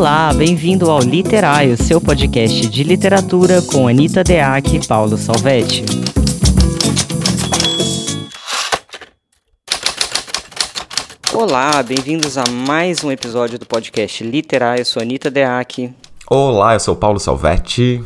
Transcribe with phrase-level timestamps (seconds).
[0.00, 5.84] Olá, bem-vindo ao Literário, seu podcast de literatura com Anitta Deac e Paulo Salvetti.
[11.34, 14.80] Olá, bem-vindos a mais um episódio do podcast Literário.
[14.80, 15.92] Eu sou Anitta Deac.
[16.30, 18.02] Olá, eu sou Paulo Salvetti.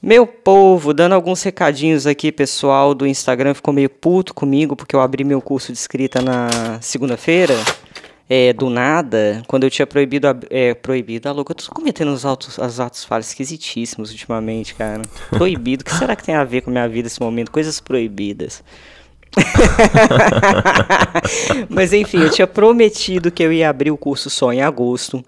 [0.00, 5.00] Meu povo, dando alguns recadinhos aqui, pessoal do Instagram ficou meio puto comigo porque eu
[5.00, 7.56] abri meu curso de escrita na segunda-feira
[8.28, 12.12] é, do nada, quando eu tinha proibido, a, é, proibido, a louca, eu tô cometendo
[12.12, 15.02] os atos, os atos falhos esquisitíssimos ultimamente, cara.
[15.30, 17.52] Proibido, o que será que tem a ver com a minha vida nesse momento?
[17.52, 18.64] Coisas proibidas.
[21.68, 25.24] Mas enfim, eu tinha prometido que eu ia abrir o curso só em agosto.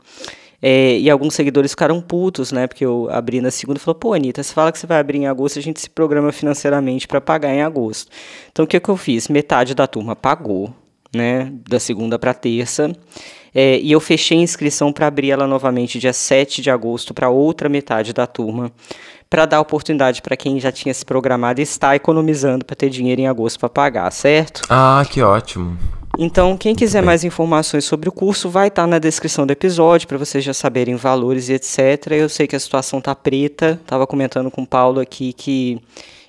[0.61, 2.67] É, e alguns seguidores ficaram putos, né?
[2.67, 5.19] Porque eu abri na segunda e falou: pô, Anitta, você fala que você vai abrir
[5.19, 8.11] em agosto, a gente se programa financeiramente para pagar em agosto.
[8.51, 9.29] Então o que, que eu fiz?
[9.29, 10.75] Metade da turma pagou,
[11.15, 12.93] né, da segunda para terça.
[13.55, 17.31] É, e eu fechei a inscrição para abrir ela novamente dia 7 de agosto para
[17.31, 18.71] outra metade da turma,
[19.29, 23.21] para dar oportunidade para quem já tinha se programado e está economizando para ter dinheiro
[23.21, 24.63] em agosto para pagar, certo?
[24.69, 25.77] Ah, que ótimo.
[26.21, 30.09] Então, quem quiser mais informações sobre o curso, vai estar tá na descrição do episódio
[30.09, 32.13] para vocês já saberem valores e etc.
[32.13, 33.81] Eu sei que a situação tá preta.
[33.87, 35.81] Tava comentando com o Paulo aqui que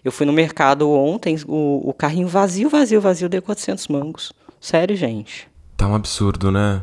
[0.04, 4.32] eu fui no mercado ontem, o, o carrinho vazio, vazio, vazio, deu 400 mangos.
[4.60, 5.48] Sério, gente.
[5.78, 6.82] Tá um absurdo, né?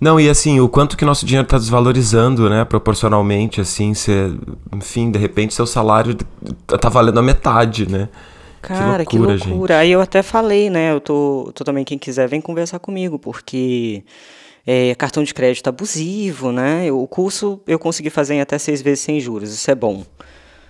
[0.00, 2.64] Não, e assim, o quanto que nosso dinheiro tá desvalorizando, né?
[2.64, 4.32] Proporcionalmente, assim, você,
[4.72, 6.14] enfim, de repente seu salário
[6.66, 8.08] tá valendo a metade, né?
[8.60, 9.38] Cara, que loucura.
[9.38, 9.78] Que loucura.
[9.78, 10.92] Aí eu até falei, né?
[10.92, 14.04] Eu tô, tô também, quem quiser, vem conversar comigo, porque
[14.66, 16.90] é, cartão de crédito abusivo, né?
[16.90, 20.04] O curso eu consegui fazer em até seis vezes sem juros, isso é bom.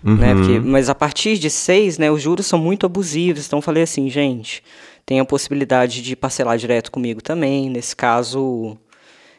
[0.05, 0.17] Uhum.
[0.17, 0.35] Né?
[0.35, 3.47] Porque, mas a partir de seis, né, os juros são muito abusivos.
[3.47, 4.63] Então eu falei assim, gente,
[5.07, 7.69] tem a possibilidade de parcelar direto comigo também.
[7.69, 8.77] Nesse caso,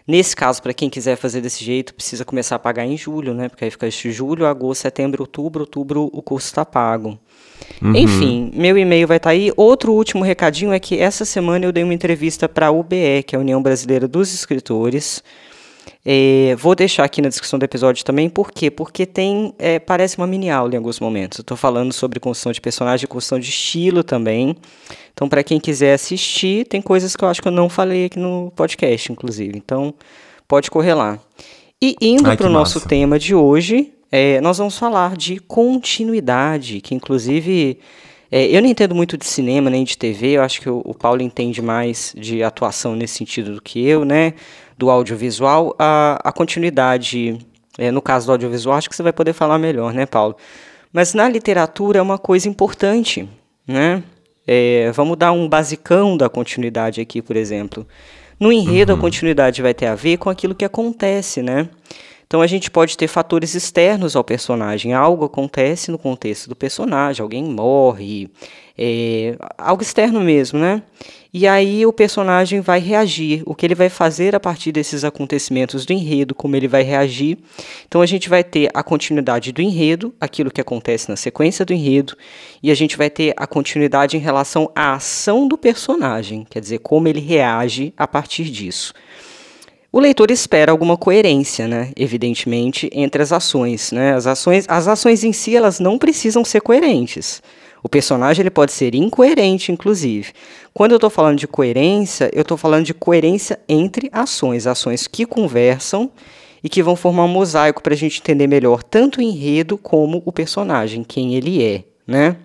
[0.08, 3.50] nesse caso, para quem quiser fazer desse jeito, precisa começar a pagar em julho, né?
[3.50, 7.18] Porque aí fica julho, agosto, setembro, outubro, outubro o curso está pago.
[7.82, 7.96] Uhum.
[7.96, 9.52] Enfim, meu e-mail vai estar tá aí.
[9.56, 13.36] Outro último recadinho é que essa semana eu dei uma entrevista para a UBE, que
[13.36, 15.24] é a União Brasileira dos Escritores.
[16.08, 18.70] É, vou deixar aqui na descrição do episódio também, por quê?
[18.70, 21.40] Porque tem, é, parece uma mini aula em alguns momentos.
[21.40, 24.56] Eu estou falando sobre construção de personagem, construção de estilo também.
[25.14, 28.20] Então, para quem quiser assistir, tem coisas que eu acho que eu não falei aqui
[28.20, 29.58] no podcast, inclusive.
[29.58, 29.96] Então,
[30.48, 31.20] pode correr lá.
[31.82, 36.94] E indo para o nosso tema de hoje, é, nós vamos falar de continuidade, que
[36.94, 37.80] inclusive
[38.32, 40.94] é, eu não entendo muito de cinema nem de TV, eu acho que o, o,
[40.94, 44.34] Paulo entende mais de atuação nesse sentido do que eu, né?
[44.78, 47.38] do audiovisual, a, a continuidade,
[47.78, 50.36] é, no caso do audiovisual, acho que você vai poder falar melhor, né, Paulo?
[50.92, 53.28] Mas na literatura é uma coisa importante,
[53.68, 54.04] né?
[54.48, 57.88] É, vamos dar um basicão da continuidade aqui, por exemplo.
[58.40, 59.00] No enredo, uhum.
[59.00, 61.68] a continuidade vai ter a ver com aquilo que acontece, né?
[62.28, 64.94] Então a gente pode ter fatores externos ao personagem.
[64.94, 68.30] Algo acontece no contexto do personagem, alguém morre,
[68.78, 70.82] é, algo externo mesmo, né?
[71.38, 75.86] E aí o personagem vai reagir, o que ele vai fazer a partir desses acontecimentos
[75.86, 77.38] do enredo, como ele vai reagir.
[77.86, 81.74] Então a gente vai ter a continuidade do enredo, aquilo que acontece na sequência do
[81.74, 82.16] enredo,
[82.64, 86.80] e a gente vai ter a continuidade em relação à ação do personagem, quer dizer,
[86.80, 88.94] como ele reage a partir disso.
[89.96, 91.94] O leitor espera alguma coerência, né?
[91.96, 94.14] Evidentemente, entre as ações, né?
[94.14, 97.42] As ações, as ações em si, elas não precisam ser coerentes.
[97.82, 100.34] O personagem ele pode ser incoerente, inclusive.
[100.74, 105.26] Quando eu estou falando de coerência, eu estou falando de coerência entre ações, ações que
[105.26, 106.12] conversam
[106.62, 110.22] e que vão formar um mosaico para a gente entender melhor tanto o enredo como
[110.26, 112.36] o personagem, quem ele é, né?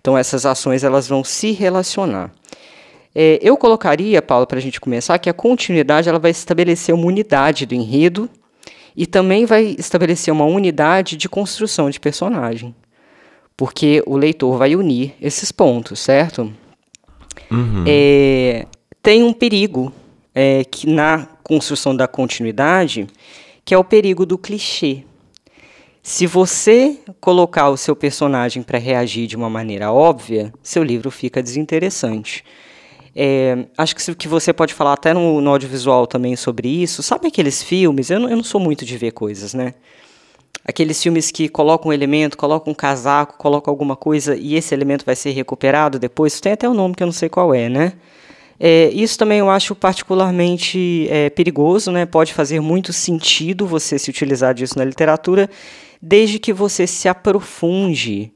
[0.00, 2.32] Então essas ações elas vão se relacionar.
[3.18, 7.06] É, eu colocaria, Paulo, para a gente começar, que a continuidade ela vai estabelecer uma
[7.06, 8.28] unidade do enredo
[8.94, 12.74] e também vai estabelecer uma unidade de construção de personagem.
[13.56, 16.52] Porque o leitor vai unir esses pontos, certo?
[17.50, 17.84] Uhum.
[17.86, 18.66] É,
[19.02, 19.90] tem um perigo
[20.34, 23.06] é, que na construção da continuidade,
[23.64, 25.04] que é o perigo do clichê.
[26.02, 31.42] Se você colocar o seu personagem para reagir de uma maneira óbvia, seu livro fica
[31.42, 32.44] desinteressante.
[33.18, 37.02] É, acho que, que você pode falar até no, no, audiovisual também sobre isso.
[37.02, 38.10] Sabe aqueles filmes?
[38.10, 39.72] Eu não, eu não sou muito de ver coisas, né?
[40.62, 45.06] Aqueles filmes que colocam um elemento, colocam um casaco, colocam alguma coisa e esse elemento
[45.06, 46.38] vai ser recuperado depois.
[46.40, 47.94] Tem até um nome que eu não sei qual é, né?
[48.60, 52.04] É, isso também eu acho particularmente é, perigoso, né?
[52.04, 55.48] Pode fazer muito sentido você se utilizar disso na literatura,
[56.02, 58.30] desde que você se aprofunde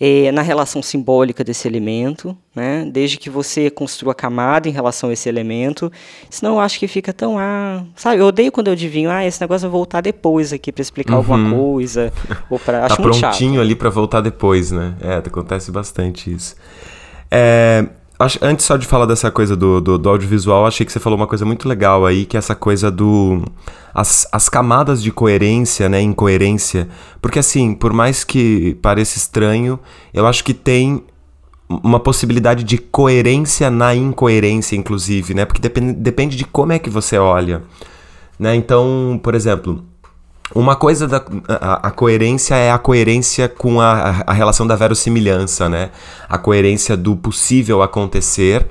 [0.00, 2.88] é, na relação simbólica desse elemento, né?
[2.90, 5.90] desde que você construa camada em relação a esse elemento,
[6.28, 9.40] senão eu acho que fica tão, ah, sabe, eu odeio quando eu adivinho, ah, esse
[9.40, 11.18] negócio vai voltar depois aqui para explicar uhum.
[11.18, 12.12] alguma coisa,
[12.50, 14.94] ou para Tá prontinho ali para voltar depois, né?
[15.00, 16.56] É, acontece bastante isso.
[17.30, 17.86] É,
[18.42, 21.26] antes só de falar dessa coisa do, do, do, audiovisual, achei que você falou uma
[21.26, 23.42] coisa muito legal aí, que é essa coisa do.
[23.94, 26.00] As, as camadas de coerência, né?
[26.00, 26.88] Incoerência.
[27.20, 29.78] Porque assim, por mais que pareça estranho,
[30.12, 31.04] eu acho que tem
[31.68, 35.44] uma possibilidade de coerência na incoerência, inclusive, né?
[35.44, 37.62] Porque depende, depende de como é que você olha.
[38.38, 38.54] Né?
[38.54, 39.84] Então, por exemplo,
[40.54, 45.68] uma coisa da a, a, coerência é a coerência com a, a relação da verossimilhança,
[45.68, 45.90] né?
[46.28, 48.66] A coerência do possível acontecer,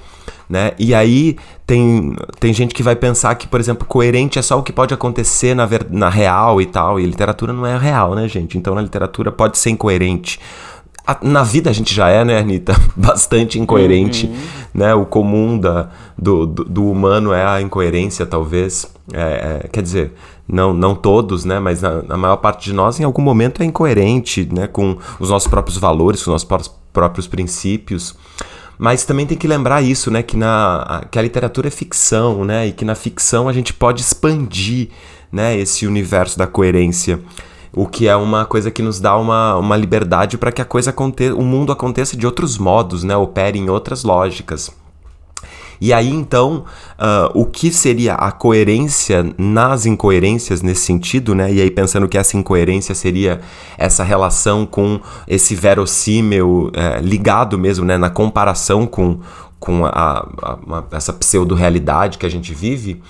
[0.49, 0.71] né?
[0.79, 1.37] E aí
[1.67, 4.93] tem, tem gente que vai pensar que, por exemplo, coerente é só o que pode
[4.93, 8.57] acontecer na, ver, na real e tal, e literatura não é real, né, gente?
[8.57, 10.39] Então na literatura pode ser incoerente.
[11.21, 12.73] Na vida a gente já é, né, Anitta?
[12.95, 14.35] Bastante incoerente, uhum.
[14.73, 14.93] né?
[14.95, 18.89] O comum da, do, do, do, humano é a incoerência, talvez.
[19.11, 20.13] É, é, quer dizer,
[20.47, 21.59] não, não todos, né?
[21.59, 24.67] Mas a, a, maior parte de nós, em algum momento, é incoerente, né?
[24.67, 28.15] Com os nossos próprios valores, com os nossos próprios princípios.
[28.77, 30.21] Mas também tem que lembrar isso, né?
[30.21, 32.67] Que, na, que a literatura é ficção, né?
[32.67, 34.89] E que na ficção a gente pode expandir,
[35.31, 35.57] né?
[35.57, 37.21] Esse universo da coerência.
[37.75, 40.91] O que é uma coisa que nos dá uma, uma liberdade para que a coisa
[40.91, 43.15] aconteça, o mundo aconteça de outros modos, né?
[43.15, 44.69] Opere em outras lógicas.
[45.83, 46.63] E aí então,
[46.97, 51.51] uh, o que seria a coerência nas incoerências nesse sentido, né?
[51.51, 53.41] E aí pensando que essa incoerência seria
[53.77, 57.97] essa relação com esse verossímil uh, ligado mesmo, né?
[57.97, 59.19] Na comparação com,
[59.59, 63.03] com a, a, a, essa pseudo-realidade que a gente vive.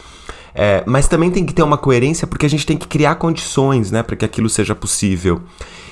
[0.55, 3.91] É, mas também tem que ter uma coerência porque a gente tem que criar condições,
[3.91, 5.41] né, para que aquilo seja possível.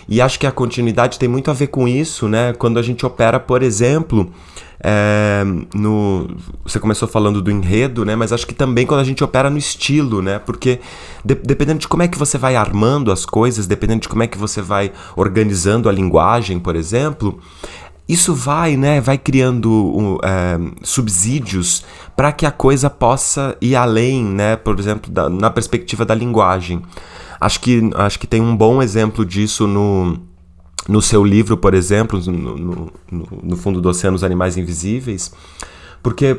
[0.10, 2.54] E acho que a continuidade tem muito a ver com isso, né?
[2.54, 4.32] Quando a gente opera, por exemplo,
[4.84, 5.44] é,
[5.74, 6.28] no,
[6.64, 8.16] você começou falando do enredo, né?
[8.16, 10.40] Mas acho que também quando a gente opera no estilo, né?
[10.40, 10.80] Porque
[11.24, 14.28] de, dependendo de como é que você vai armando as coisas, dependendo de como é
[14.28, 17.40] que você vai organizando a linguagem, por exemplo,
[18.10, 21.86] isso vai, né, vai criando é, subsídios
[22.16, 26.82] para que a coisa possa ir além, né, por exemplo, da, na perspectiva da linguagem.
[27.40, 30.18] Acho que, acho que tem um bom exemplo disso no,
[30.88, 32.92] no seu livro, por exemplo, no, no,
[33.44, 35.32] no fundo do oceano, os animais invisíveis,
[36.02, 36.38] porque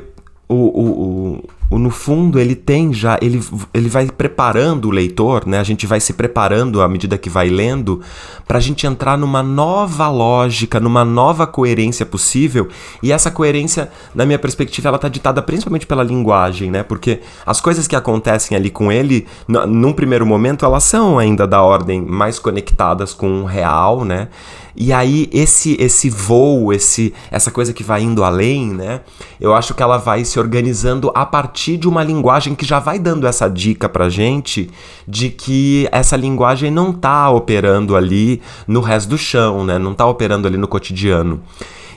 [0.48, 1.44] o, o, o,
[1.78, 3.42] no fundo ele tem já ele,
[3.72, 5.58] ele vai preparando o leitor né?
[5.58, 8.00] A gente vai se preparando à medida que vai lendo
[8.46, 12.68] para a gente entrar numa nova lógica numa nova coerência possível.
[13.02, 16.82] E essa coerência na minha perspectiva ela está ditada principalmente pela linguagem né?
[16.82, 21.62] Porque as coisas que acontecem ali com ele num primeiro momento elas são ainda da
[21.62, 24.28] ordem mais conectadas com o real né?
[24.74, 29.00] E aí esse esse voo, esse essa coisa que vai indo além, né?
[29.40, 32.98] Eu acho que ela vai se organizando a partir de uma linguagem que já vai
[32.98, 34.68] dando essa dica pra gente
[35.06, 39.78] de que essa linguagem não tá operando ali no resto do chão, né?
[39.78, 41.40] Não tá operando ali no cotidiano.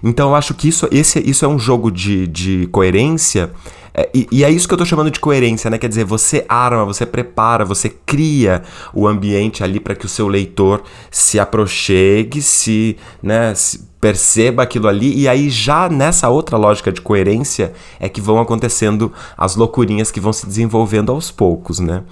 [0.03, 3.51] Então eu acho que isso, esse, isso é um jogo de, de coerência
[3.97, 5.77] é, e, e, é isso que eu tô chamando de coerência, né?
[5.77, 8.61] Quer dizer, você arma, você prepara, você cria
[8.93, 14.89] o ambiente ali para que o seu leitor se aproxegue, se, né, se perceba aquilo
[14.89, 20.11] ali, e aí já nessa outra lógica de coerência é que vão acontecendo as loucurinhas
[20.11, 22.03] que vão se desenvolvendo aos poucos, né?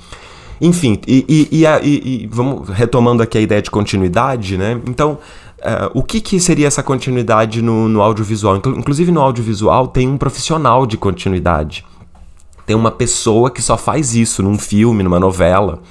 [0.62, 4.80] Enfim, e, e, e, e vamos retomando aqui a ideia de continuidade, né?
[4.88, 5.18] Então,
[5.64, 8.58] Uh, o que, que seria essa continuidade no, no audiovisual?
[8.58, 11.86] Inclusive no audiovisual tem um profissional de continuidade.
[12.66, 15.82] Tem uma pessoa que só faz isso num filme, numa novela.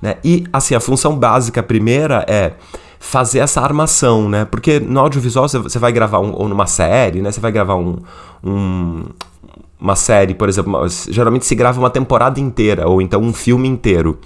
[0.00, 0.16] Né?
[0.24, 2.52] E assim, a função básica primeira é
[2.98, 4.44] fazer essa armação, né?
[4.44, 7.30] Porque no audiovisual você vai gravar um, ou numa série, né?
[7.30, 7.98] Você vai gravar um,
[8.42, 9.04] um,
[9.80, 14.18] uma série, por exemplo, geralmente se grava uma temporada inteira ou então um filme inteiro.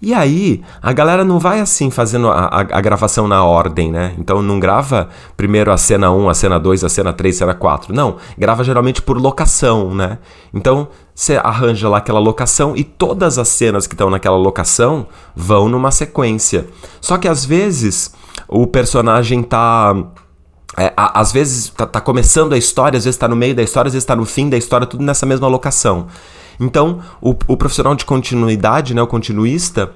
[0.00, 4.14] E aí, a galera não vai assim fazendo a, a, a, gravação na ordem, né?
[4.16, 7.54] Então não grava primeiro a cena 1, a cena 2, a cena 3, a cena
[7.54, 7.92] 4.
[7.92, 10.18] Não, grava geralmente por locação, né?
[10.54, 15.68] Então você arranja lá aquela locação e todas as cenas que estão naquela locação vão
[15.68, 16.68] numa sequência.
[17.00, 18.14] Só que às vezes
[18.46, 19.96] o personagem tá.
[20.76, 23.88] É, às vezes tá, tá começando a história, às vezes tá no meio da história,
[23.88, 26.06] às vezes tá no fim da história, tudo nessa mesma locação.
[26.60, 29.92] Então, o, o profissional de continuidade, né, o continuista,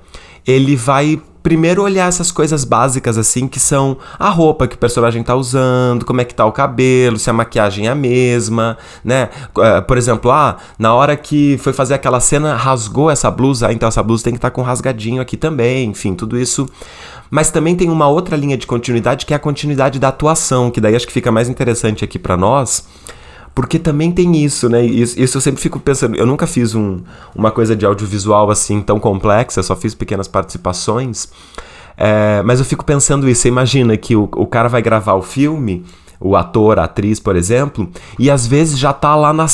[0.46, 5.22] ele vai primeiro olhar essas coisas básicas assim, que são a roupa que o personagem
[5.22, 9.28] tá usando, como é que tá o cabelo, se a maquiagem é a mesma, né?
[9.58, 13.72] É, por exemplo, ah, na hora que foi fazer aquela cena, rasgou essa blusa, ah,
[13.72, 16.68] então essa blusa tem que estar tá com rasgadinho aqui também, enfim, tudo isso
[17.30, 20.80] Mas também tem uma outra linha de continuidade que é a continuidade da atuação, que
[20.80, 22.86] daí acho que fica mais interessante aqui para nós,
[23.54, 24.84] porque também tem isso, né?
[24.84, 26.16] Isso, isso, eu sempre fico pensando.
[26.16, 27.00] Eu nunca fiz um,
[27.34, 31.28] uma coisa de audiovisual assim tão complexa, só fiz pequenas participações.
[31.96, 33.42] É, mas eu fico pensando isso.
[33.42, 35.84] Você imagina que o, o cara vai gravar o filme
[36.22, 37.88] o ator, a atriz, por exemplo,
[38.18, 39.46] e às vezes já tá lá na,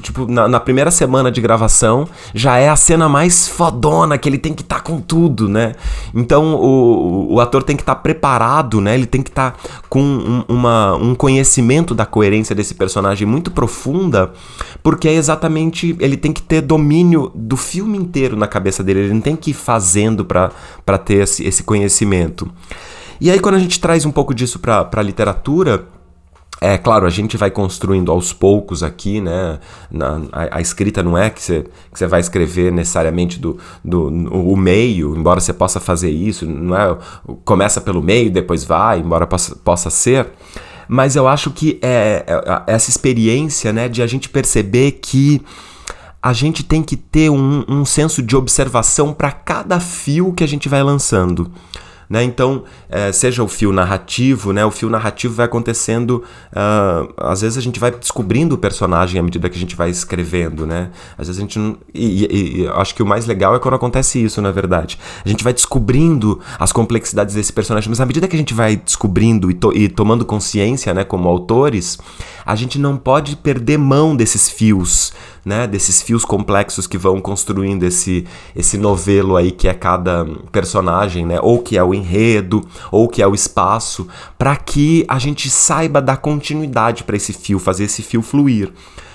[0.00, 4.38] tipo, na, na, primeira semana de gravação, já é a cena mais fodona, que ele
[4.38, 5.74] tem que estar tá com tudo, né?
[6.14, 8.94] Então o, o ator tem que estar tá preparado, né?
[8.94, 13.50] Ele tem que estar tá com um, uma, um conhecimento da coerência desse personagem muito
[13.50, 14.32] profunda,
[14.82, 19.14] porque é exatamente, ele tem que ter domínio do filme inteiro na cabeça dele, ele
[19.14, 22.50] não tem que ir fazendo para ter esse, esse conhecimento.
[23.20, 25.86] E aí, quando a gente traz um pouco disso para a literatura,
[26.60, 29.60] é claro, a gente vai construindo aos poucos aqui, né?
[29.90, 34.56] Na, a, a, escrita não é que você, que vai escrever necessariamente do, do o
[34.56, 36.98] meio, embora você possa fazer isso, não é?
[37.44, 40.26] Começa pelo meio, depois vai, embora possa, possa ser.
[40.88, 45.42] Mas eu acho que é, é essa experiência, né, de a gente perceber que
[46.20, 50.48] a gente tem que ter um, um senso de observação para cada fio que a
[50.48, 51.52] gente vai lançando.
[52.08, 52.22] Né?
[52.24, 54.64] Então, é, seja o fio narrativo, né?
[54.64, 56.22] o fio narrativo vai acontecendo.
[56.52, 59.90] Uh, às vezes a gente vai descobrindo o personagem à medida que a gente vai
[59.90, 60.66] escrevendo.
[60.66, 60.90] Né?
[61.18, 61.76] Às vezes a gente não.
[61.92, 64.98] E, e, e acho que o mais legal é quando acontece isso, na verdade.
[65.24, 68.76] A gente vai descobrindo as complexidades desse personagem, mas à medida que a gente vai
[68.76, 71.98] descobrindo e, to e tomando consciência, né, como autores,
[72.46, 75.12] a gente não pode perder mão desses fios
[75.48, 81.24] né, desses fios complexos que vão construindo esse, esse novelo aí que é cada personagem,
[81.24, 85.50] né, ou que é o enredo, ou que é o espaço, para que a gente
[85.50, 88.72] saiba dar continuidade para esse fio, fazer esse fio fluir.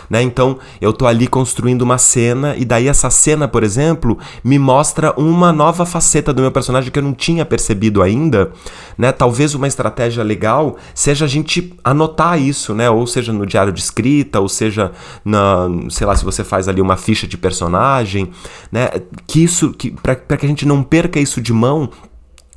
[0.10, 0.22] Né?
[0.22, 5.14] Então eu tô ali construindo uma cena e daí essa cena, por exemplo, me mostra
[5.20, 8.52] uma nova faceta do meu personagem que eu não tinha percebido ainda,
[8.96, 9.12] né?
[9.12, 12.90] Talvez uma estratégia legal seja a gente anotar isso, né?
[12.90, 14.92] Ou seja no diário de escrita, ou seja
[15.26, 18.30] na, sei lá, se você faz ali uma ficha de personagem,
[18.72, 18.90] né?
[19.26, 21.90] Que isso, que para que a gente não perca isso de mão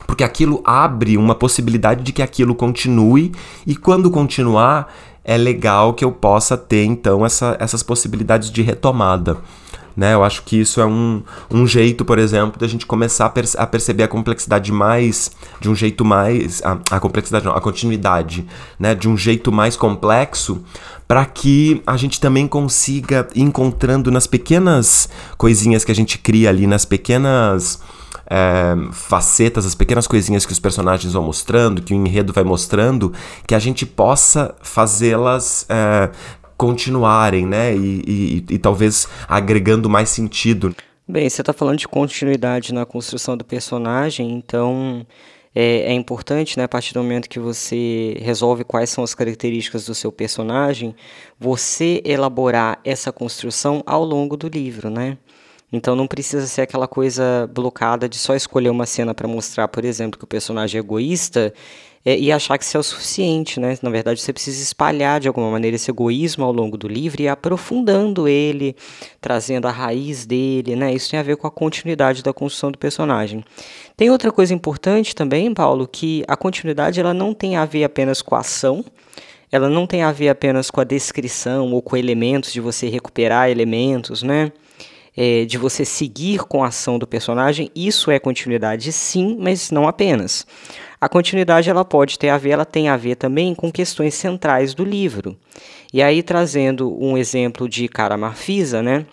[0.06, 3.32] porque aquilo abre uma possibilidade de que aquilo continue
[3.66, 4.92] e quando continuar
[5.24, 9.36] é legal que eu possa ter então essa, essas possibilidades de retomada.
[9.96, 10.12] Né?
[10.12, 13.56] Eu acho que isso é um, um jeito, por exemplo, da gente começar a, perce
[13.58, 18.46] a, perceber a complexidade mais, de um jeito mais, a, a complexidade não, a continuidade,
[18.78, 18.94] né?
[18.94, 20.62] De um jeito mais complexo,
[21.08, 25.08] para que a gente também consiga ir encontrando nas pequenas
[25.38, 27.80] coisinhas que a gente cria ali, nas pequenas
[28.28, 33.12] é, facetas, as pequenas coisinhas que os personagens vão mostrando, que o enredo vai mostrando,
[33.46, 36.10] que a gente possa fazê-las é,
[36.56, 37.74] continuarem, né?
[37.76, 40.74] E, e, e, talvez agregando mais sentido.
[41.08, 45.06] Bem, você está falando de continuidade na construção do personagem, então
[45.54, 49.86] é, é, importante, né, a partir do momento que você resolve quais são as características
[49.86, 50.94] do seu personagem,
[51.38, 55.16] você elaborar essa construção ao longo do livro, né?
[55.72, 59.84] Então não precisa ser aquela coisa blocada de só escolher uma cena para mostrar, por
[59.84, 61.52] exemplo, que o personagem é egoísta
[62.06, 63.76] é, e achar que isso é o suficiente, né?
[63.82, 67.26] Na verdade, você precisa espalhar de alguma maneira esse egoísmo ao longo do livro e
[67.26, 68.76] aprofundando ele,
[69.20, 70.94] trazendo a raiz dele, né?
[70.94, 73.44] Isso tem a ver com a continuidade da construção do personagem.
[73.96, 78.22] Tem outra coisa importante também, Paulo, que a continuidade ela não tem a ver apenas
[78.22, 78.84] com a ação,
[79.50, 83.50] ela não tem a ver apenas com a descrição ou com elementos de você recuperar
[83.50, 84.52] elementos, né?
[85.16, 89.88] É, de você seguir com a ação do personagem, isso é continuidade sim, mas não
[89.88, 90.46] apenas.
[91.00, 94.74] A continuidade ela pode ter a ver, ela tem a ver também com questões centrais
[94.74, 95.36] do livro.
[95.92, 99.06] E aí trazendo um exemplo de Karamarfisa, né?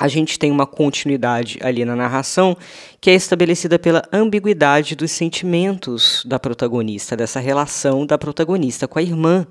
[0.00, 2.56] A gente tem uma continuidade ali na narração
[2.98, 9.02] que é estabelecida pela ambiguidade dos sentimentos da protagonista, dessa relação da protagonista com a
[9.02, 9.46] irmã.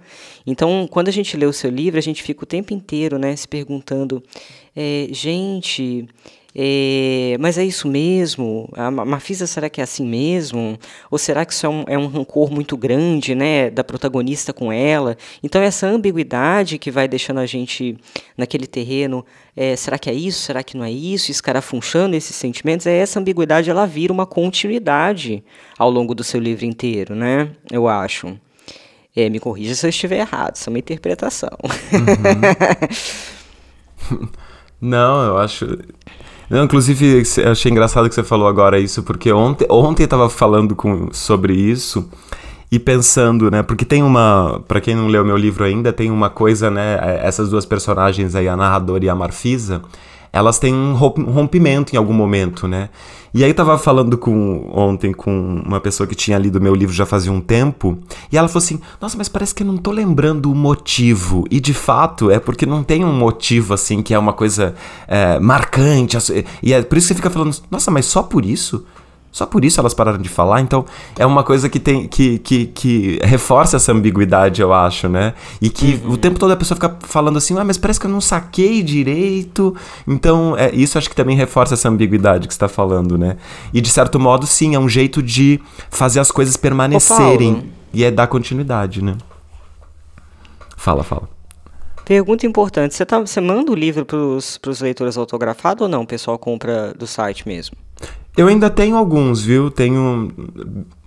[0.48, 3.36] Então, quando a gente lê o seu livro, a gente fica o tempo inteiro né,
[3.36, 4.24] se perguntando:
[4.76, 6.08] é, gente,
[6.56, 8.68] é, mas é isso mesmo?
[8.74, 10.78] A Mafisa será que é assim mesmo?
[11.12, 14.72] Ou será que isso é um, é um rancor muito grande, né, da protagonista com
[14.72, 15.16] ela?
[15.44, 17.98] Então essa ambiguidade que vai deixando a gente
[18.36, 19.24] naquele terreno,
[19.56, 20.42] é, será que é isso?
[20.42, 21.30] Será que não é isso?
[21.32, 25.44] Escarafunchando esses sentimentos, é essa ambiguidade ela vira uma continuidade
[25.78, 27.52] ao longo do seu livro inteiro, né?
[27.72, 28.40] Eu acho.
[29.16, 31.50] É, me corrija se eu estiver errado, isso é uma interpretação.
[34.12, 34.30] Uhum.
[34.82, 35.66] Não, eu acho.
[36.50, 40.76] Não, inclusive, achei engraçado que você falou agora isso, porque ontem, ontem eu tava falando
[40.76, 42.10] com, sobre isso
[42.72, 43.62] e pensando, né?
[43.62, 44.62] Porque tem uma.
[44.68, 47.00] para quem não leu meu livro ainda, tem uma coisa, né?
[47.02, 49.82] É, essas duas personagens aí, a narradora e a Marfisa,
[50.32, 52.90] elas têm um rompimento em algum momento, né?
[53.34, 56.96] E aí eu tava falando com ontem com uma pessoa que tinha lido meu livro
[56.96, 57.98] já fazia um tempo,
[58.32, 61.46] e ela falou assim: "Nossa, mas parece que eu não tô lembrando o motivo".
[61.52, 64.74] E de fato é porque não tem um motivo assim que é uma coisa
[65.08, 66.18] é, marcante.
[66.64, 68.84] E é por isso que você fica falando: "Nossa, mas só por isso?"
[69.32, 70.86] Só por isso elas pararam de falar, então
[71.18, 75.34] é uma coisa que tem que, que, que reforça essa ambiguidade, eu acho, né?
[75.62, 76.14] E que uhum.
[76.14, 78.82] o tempo todo a pessoa fica falando assim, ah, mas parece que eu não saquei
[78.82, 79.76] direito.
[80.08, 83.38] Então, é, isso acho que também reforça essa ambiguidade que você está falando, né?
[83.74, 85.60] E de certo modo, sim, é um jeito de
[85.90, 89.16] fazer as coisas permanecerem e é dar continuidade, né?
[90.76, 91.30] Fala, fala.
[92.04, 96.02] Pergunta importante: você, tá, você manda o livro para os leitores autografado ou não?
[96.02, 97.78] O pessoal compra do site mesmo?
[98.38, 99.70] Eu ainda tenho alguns, viu?
[99.70, 100.32] Tenho.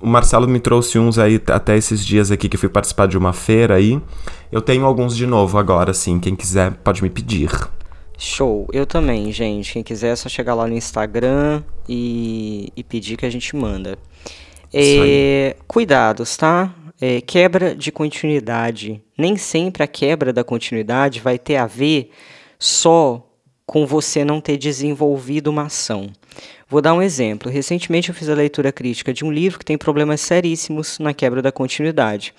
[0.00, 3.33] O Marcelo me trouxe uns aí até esses dias aqui que fui participar de uma
[3.33, 4.00] feira aí.
[4.50, 6.19] Eu tenho alguns de novo agora, sim.
[6.19, 7.50] Quem quiser pode me pedir.
[8.19, 9.73] Show, eu também, gente.
[9.73, 13.99] Quem quiser é só chegar lá no Instagram e, e pedir que a gente manda.
[14.73, 16.75] É, cuidados, tá?
[17.00, 19.02] É, quebra de continuidade.
[19.19, 22.11] Nem sempre a quebra da continuidade vai ter a ver
[22.59, 23.26] só
[23.67, 26.11] com você não ter desenvolvido uma ação.
[26.73, 27.52] Vou dar um exemplo.
[27.52, 31.43] Recentemente eu fiz a leitura crítica de um livro que tem problemas seríssimos na quebra
[31.43, 32.33] da continuidade.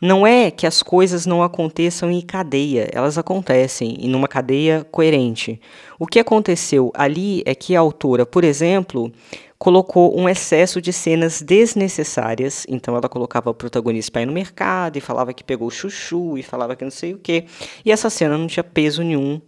[0.00, 5.60] Não é que as coisas não aconteçam em cadeia, elas acontecem em uma cadeia coerente.
[5.98, 9.10] O que aconteceu ali é que a autora, por exemplo,
[9.58, 12.64] colocou um excesso de cenas desnecessárias.
[12.68, 16.44] Então ela colocava o protagonista para ir no mercado e falava que pegou chuchu e
[16.44, 17.46] falava que não sei o quê.
[17.84, 19.40] E essa cena não tinha peso nenhum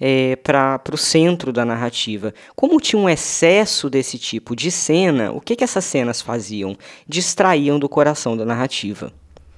[0.00, 2.34] é, para o centro da narrativa.
[2.54, 6.76] Como tinha um excesso desse tipo de cena, o que, que essas cenas faziam?
[7.06, 9.12] Distraíam do coração da narrativa.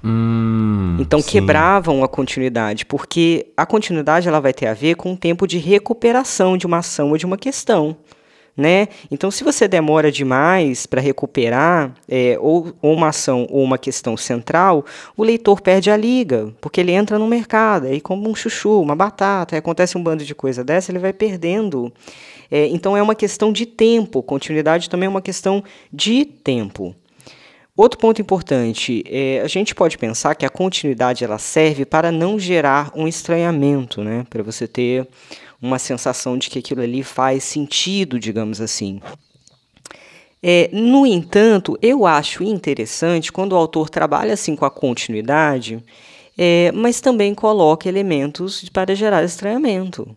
[0.04, 1.30] Hum, então sim.
[1.30, 5.58] quebravam a continuidade, porque a continuidade ela vai ter a ver com o tempo de
[5.58, 7.96] recuperação de uma ação ou de uma questão
[8.56, 8.88] né?
[9.10, 14.16] Então, se você demora demais para recuperar é, ou, ou, uma ação ou uma questão
[14.16, 14.84] central,
[15.16, 18.96] o leitor perde a liga, porque ele entra no mercado, aí como um chuchu, uma
[18.96, 21.92] batata, acontece um bando de coisa dessa, ele vai perdendo.
[22.50, 26.94] É, então, é uma questão de tempo, continuidade também é uma questão de tempo.
[27.76, 32.38] Outro ponto importante, é, a gente pode pensar que a continuidade ela serve para não
[32.38, 34.24] gerar um estranhamento, né?
[34.30, 35.06] para você ter
[35.66, 39.00] uma sensação de que aquilo ali faz sentido, digamos assim.
[40.42, 45.82] É, no entanto, eu acho interessante quando o autor trabalha assim com a continuidade,
[46.38, 50.16] é, mas também coloca elementos para gerar estranhamento.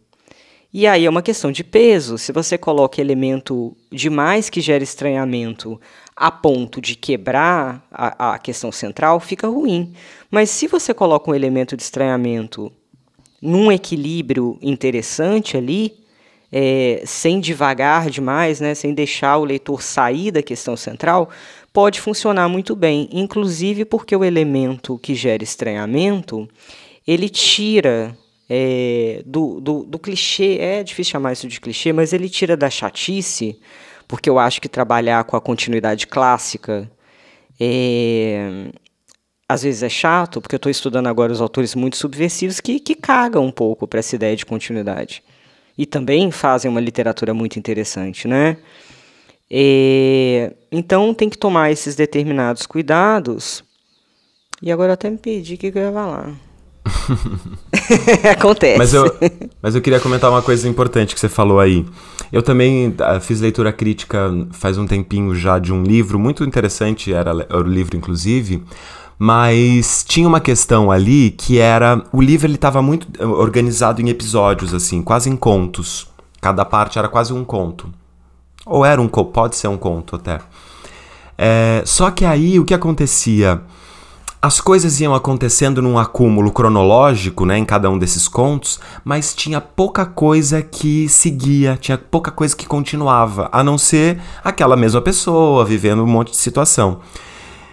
[0.71, 2.17] E aí é uma questão de peso.
[2.17, 5.81] Se você coloca elemento demais que gera estranhamento
[6.15, 9.93] a ponto de quebrar a, a questão central, fica ruim.
[10.29, 12.71] Mas se você coloca um elemento de estranhamento
[13.41, 15.93] num equilíbrio interessante ali,
[16.51, 21.29] é, sem devagar demais, né, sem deixar o leitor sair da questão central,
[21.71, 26.49] pode funcionar muito bem, inclusive porque o elemento que gera estranhamento,
[27.07, 28.17] ele tira
[28.49, 32.69] é, do, do, do, clichê, é difícil chamar isso de clichê, mas ele tira da
[32.69, 33.59] chatice,
[34.07, 36.89] porque eu acho que trabalhar com a continuidade clássica
[37.59, 38.71] é,
[39.49, 42.93] às vezes é chato, porque eu estou estudando agora os autores muito subversivos que, que
[42.93, 45.23] cagam um pouco para essa ideia de continuidade.
[45.75, 48.57] E também fazem uma literatura muito interessante, né?
[49.49, 53.63] E, então tem que tomar esses determinados cuidados.
[54.61, 56.31] E agora eu até me perdi o que eu ia falar.
[58.31, 58.77] Acontece.
[58.77, 59.05] Mas eu,
[59.61, 61.85] mas eu queria comentar uma coisa importante que você falou aí.
[62.31, 67.11] Eu também uh, fiz leitura crítica faz um tempinho já de um livro muito interessante,
[67.11, 68.63] era o livro inclusive,
[69.21, 74.07] mas tinha uma questão ali que era o livro ele estava muito eh, organizado em
[74.07, 76.07] episódios assim, quase em contos.
[76.39, 77.89] Cada parte era quase um conto.
[78.65, 80.39] Ou era um pode ser um conto até.
[81.37, 83.61] É, só que aí o que acontecia?
[84.41, 89.59] As coisas iam acontecendo num acúmulo cronológico, né, em cada um desses contos, mas tinha
[89.59, 95.65] pouca coisa que seguia, tinha pouca coisa que continuava, a não ser aquela mesma pessoa
[95.65, 97.01] vivendo um monte de situação.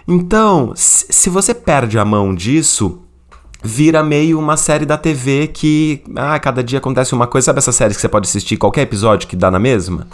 [0.07, 3.01] Então, se você perde a mão disso,
[3.61, 7.45] vira meio uma série da TV que, ah, cada dia acontece uma coisa.
[7.45, 10.07] Sabe essa série que você pode assistir qualquer episódio que dá na mesma?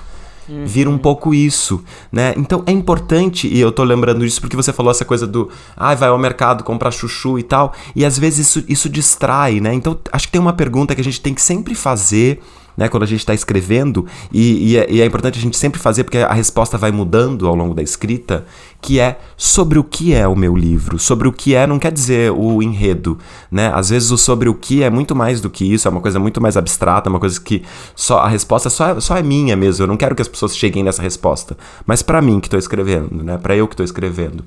[0.49, 0.65] Uhum.
[0.65, 2.33] Vira um pouco isso, né?
[2.35, 5.95] Então é importante, e eu tô lembrando disso porque você falou essa coisa do, ah,
[5.95, 9.73] vai ao mercado comprar chuchu e tal, e às vezes isso, isso distrai, né?
[9.73, 12.41] Então acho que tem uma pergunta que a gente tem que sempre fazer
[12.77, 15.79] né, quando a gente está escrevendo, e, e, é, e, é, importante a gente sempre
[15.79, 18.45] fazer, porque a resposta vai mudando ao longo da escrita,
[18.81, 20.99] que é sobre o que é o meu livro.
[20.99, 23.17] Sobre o que é não quer dizer o enredo,
[23.51, 23.71] né?
[23.73, 26.19] Às vezes o sobre o que é muito mais do que isso, é uma coisa
[26.19, 27.63] muito mais abstrata, uma coisa que
[27.95, 30.55] só a resposta só é, só é minha mesmo, eu não quero que as pessoas
[30.57, 33.37] cheguem nessa resposta, mas para mim que estou escrevendo, né?
[33.37, 34.43] Para eu que estou escrevendo.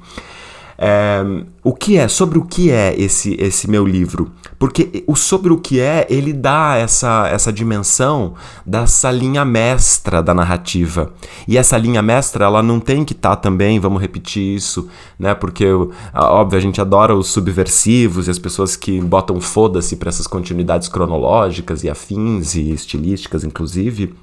[0.78, 1.24] É,
[1.64, 4.30] o que é, sobre o que é esse, esse meu livro?
[4.58, 8.34] Porque o sobre o que é, ele dá essa, essa dimensão
[8.64, 11.12] dessa linha mestra da narrativa.
[11.48, 15.34] E essa linha mestra, ela não tem que estar tá também, vamos repetir isso, né?
[15.34, 15.66] Porque,
[16.14, 20.88] óbvio, a gente adora os subversivos e as pessoas que botam foda-se para essas continuidades
[20.88, 24.14] cronológicas e afins e estilísticas, inclusive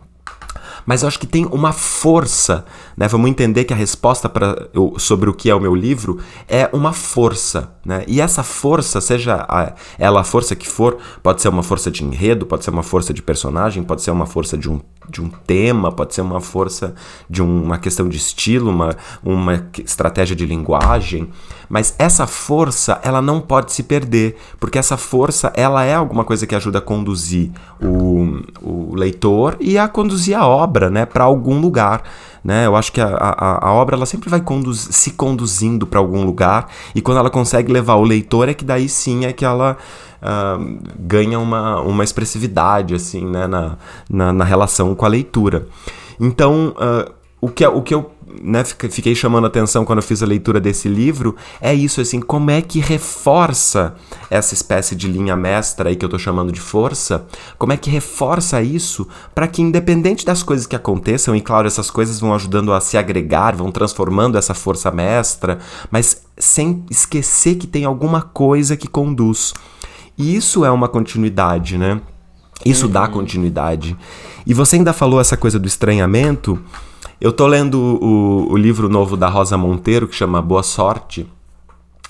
[0.85, 2.65] mas eu acho que tem uma força,
[2.97, 3.07] né?
[3.07, 4.31] Vamos entender que a resposta
[4.73, 8.03] eu, sobre o que é o meu livro é uma força, né?
[8.07, 12.03] E essa força, seja a, ela a força que for, pode ser uma força de
[12.03, 15.29] enredo, pode ser uma força de personagem, pode ser uma força de um, de um
[15.29, 16.93] tema, pode ser uma força
[17.29, 21.29] de um, uma questão de estilo, uma, uma estratégia de linguagem,
[21.73, 26.45] mas essa força, ela não pode se perder, porque essa força, ela é alguma coisa
[26.45, 27.49] que ajuda a conduzir
[27.81, 32.03] o, o leitor e a conduzir a obra, né, para algum lugar.
[32.43, 32.67] Né?
[32.67, 36.23] Eu acho que a, a, a obra ela sempre vai conduz, se conduzindo para algum
[36.23, 39.75] lugar e quando ela consegue levar o leitor é que daí sim é que ela
[40.21, 43.47] uh, ganha uma, uma expressividade assim, né?
[43.47, 45.65] na, na, na relação com a leitura.
[46.19, 50.23] Então, uh, o, que, o que eu né, fiquei chamando a atenção quando eu fiz
[50.23, 53.95] a leitura desse livro é isso, assim, como é que reforça
[54.29, 57.25] essa espécie de linha mestra aí que eu tô chamando de força,
[57.57, 61.91] como é que reforça isso para que independente das coisas que aconteçam, e claro, essas
[61.91, 65.59] coisas vão ajudando a se agregar, vão transformando essa força mestra,
[65.91, 69.53] mas sem esquecer que tem alguma coisa que conduz.
[70.17, 71.99] E isso é uma continuidade, né?
[72.65, 72.91] Isso uhum.
[72.91, 73.97] dá continuidade.
[74.45, 76.59] E você ainda falou essa coisa do estranhamento,
[77.23, 81.25] eu tô lendo o, o livro novo da Rosa Monteiro, que chama Boa Sorte.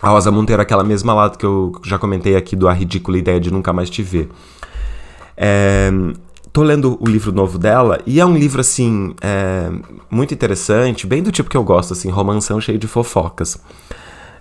[0.01, 3.19] A Rosa Monteiro é aquela mesma lado que eu já comentei aqui do A Ridícula
[3.19, 4.27] Ideia de Nunca Mais Te Ver.
[5.37, 5.91] É,
[6.51, 9.69] tô lendo o livro novo dela e é um livro, assim, é,
[10.09, 13.61] muito interessante, bem do tipo que eu gosto, assim, romanção cheio de fofocas.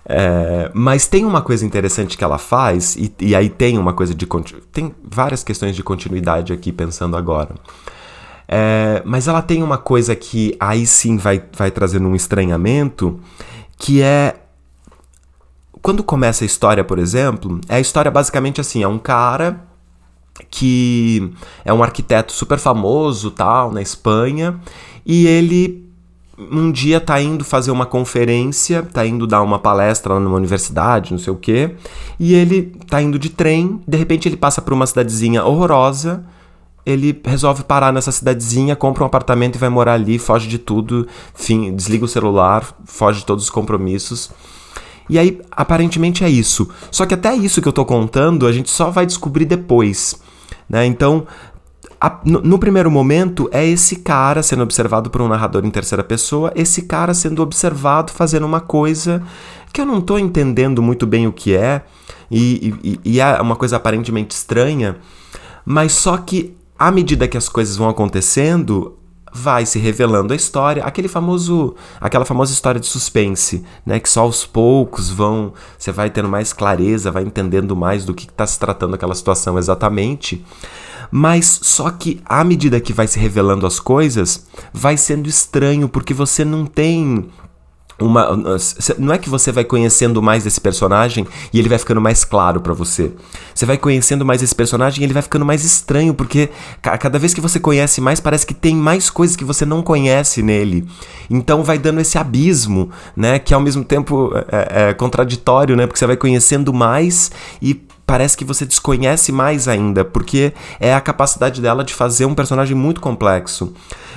[0.07, 4.15] É, mas tem uma coisa interessante que ela faz, e, e aí tem uma coisa
[4.15, 4.27] de.
[4.71, 7.53] Tem várias questões de continuidade aqui pensando agora.
[8.55, 13.19] É, mas ela tem uma coisa que aí sim vai, vai trazendo um estranhamento,
[13.79, 14.35] que é.
[15.81, 19.65] Quando começa a história, por exemplo, é a história basicamente assim: é um cara
[20.51, 21.33] que
[21.65, 24.59] é um arquiteto super famoso, tal, na Espanha,
[25.03, 25.89] e ele
[26.37, 31.17] um dia tá indo fazer uma conferência, tá indo dar uma palestra numa universidade, não
[31.17, 31.75] sei o quê,
[32.19, 36.23] e ele tá indo de trem, de repente ele passa por uma cidadezinha horrorosa,
[36.85, 41.07] ele resolve parar nessa cidadezinha, compra um apartamento e vai morar ali, foge de tudo,
[41.37, 44.29] enfim, desliga o celular, foge de todos os compromissos.
[45.09, 46.69] E aí, aparentemente é isso.
[46.91, 50.15] Só que até isso que eu tô contando, a gente só vai descobrir depois.
[50.69, 50.85] Né?
[50.85, 51.27] Então,
[51.99, 56.03] a, no, no, primeiro momento, é esse cara sendo observado por um narrador em terceira
[56.03, 59.23] pessoa, esse cara sendo observado fazendo uma coisa
[59.71, 61.83] que eu não tô entendendo muito bem o que é,
[62.29, 64.97] e, e, e é uma coisa aparentemente estranha,
[65.65, 68.99] mas só que à medida que as coisas vão acontecendo,
[69.33, 74.23] vai se revelando a história, aquele famoso, aquela famosa história de suspense, né, que só
[74.23, 78.59] aos poucos vão, você vai tendo mais clareza, vai entendendo mais do que está se
[78.59, 80.45] tratando aquela situação exatamente.
[81.09, 86.13] Mas só que à medida que vai se revelando as coisas, vai sendo estranho porque
[86.13, 87.29] você não tem
[87.99, 88.35] uma,
[88.97, 92.59] não é que você vai conhecendo mais esse personagem e ele vai ficando mais claro
[92.59, 93.11] para você.
[93.53, 96.49] Você vai conhecendo mais esse personagem e ele vai ficando mais estranho, porque
[96.81, 100.41] cada vez que você conhece mais, parece que tem mais coisas que você não conhece
[100.41, 100.87] nele.
[101.29, 103.39] Então vai dando esse abismo, né?
[103.39, 105.85] Que ao mesmo tempo é, é contraditório, né?
[105.85, 111.01] Porque você vai conhecendo mais e parece que você desconhece mais ainda, porque é a
[111.01, 113.73] capacidade dela de fazer um personagem muito complexo.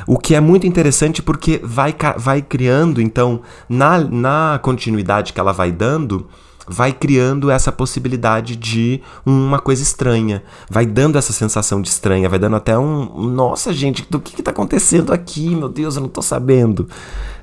[0.07, 5.53] O que é muito interessante porque vai, vai criando, então, na, na continuidade que ela
[5.53, 6.27] vai dando,
[6.66, 12.38] vai criando essa possibilidade de uma coisa estranha, vai dando essa sensação de estranha, vai
[12.38, 16.22] dando até um, nossa gente, do que está acontecendo aqui, meu Deus, eu não estou
[16.22, 16.88] sabendo,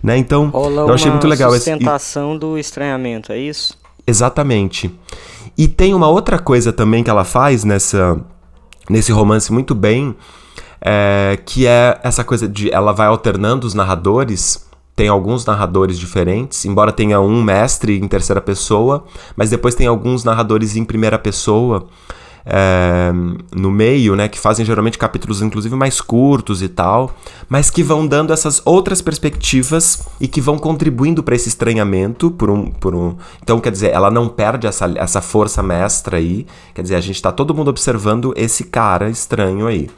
[0.01, 0.17] né?
[0.17, 3.77] Então, Rola eu achei muito legal essa sustentação do estranhamento, é isso?
[4.05, 4.93] Exatamente.
[5.57, 8.19] E tem uma outra coisa também que ela faz nessa
[8.89, 10.15] nesse romance muito bem,
[10.81, 14.67] é, que é essa coisa de ela vai alternando os narradores.
[14.95, 20.23] Tem alguns narradores diferentes, embora tenha um mestre em terceira pessoa, mas depois tem alguns
[20.23, 21.87] narradores em primeira pessoa.
[22.45, 23.11] É,
[23.55, 27.15] no meio, né, que fazem geralmente capítulos inclusive mais curtos e tal,
[27.47, 32.49] mas que vão dando essas outras perspectivas e que vão contribuindo para esse estranhamento por
[32.49, 33.15] um, por um.
[33.41, 36.45] Então, quer dizer, ela não perde essa, essa força mestra aí.
[36.73, 39.89] Quer dizer, a gente está todo mundo observando esse cara estranho aí.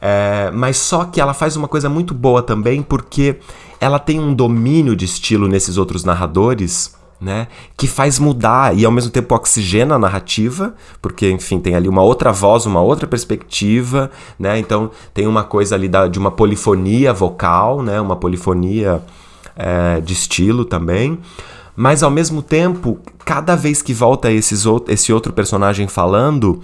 [0.00, 3.36] É, mas só que ela faz uma coisa muito boa também, porque
[3.78, 7.48] ela tem um domínio de estilo nesses outros narradores né?
[7.76, 12.02] Que faz mudar e ao mesmo tempo oxigena a narrativa, porque, enfim, tem ali uma
[12.02, 14.58] outra voz, uma outra perspectiva, né?
[14.58, 18.00] Então tem uma coisa ali da, de uma polifonia vocal, né?
[18.00, 19.02] Uma polifonia
[19.54, 21.18] é, de estilo também.
[21.76, 26.60] Mas ao mesmo tempo, cada vez que volta esses, esse outro personagem falando,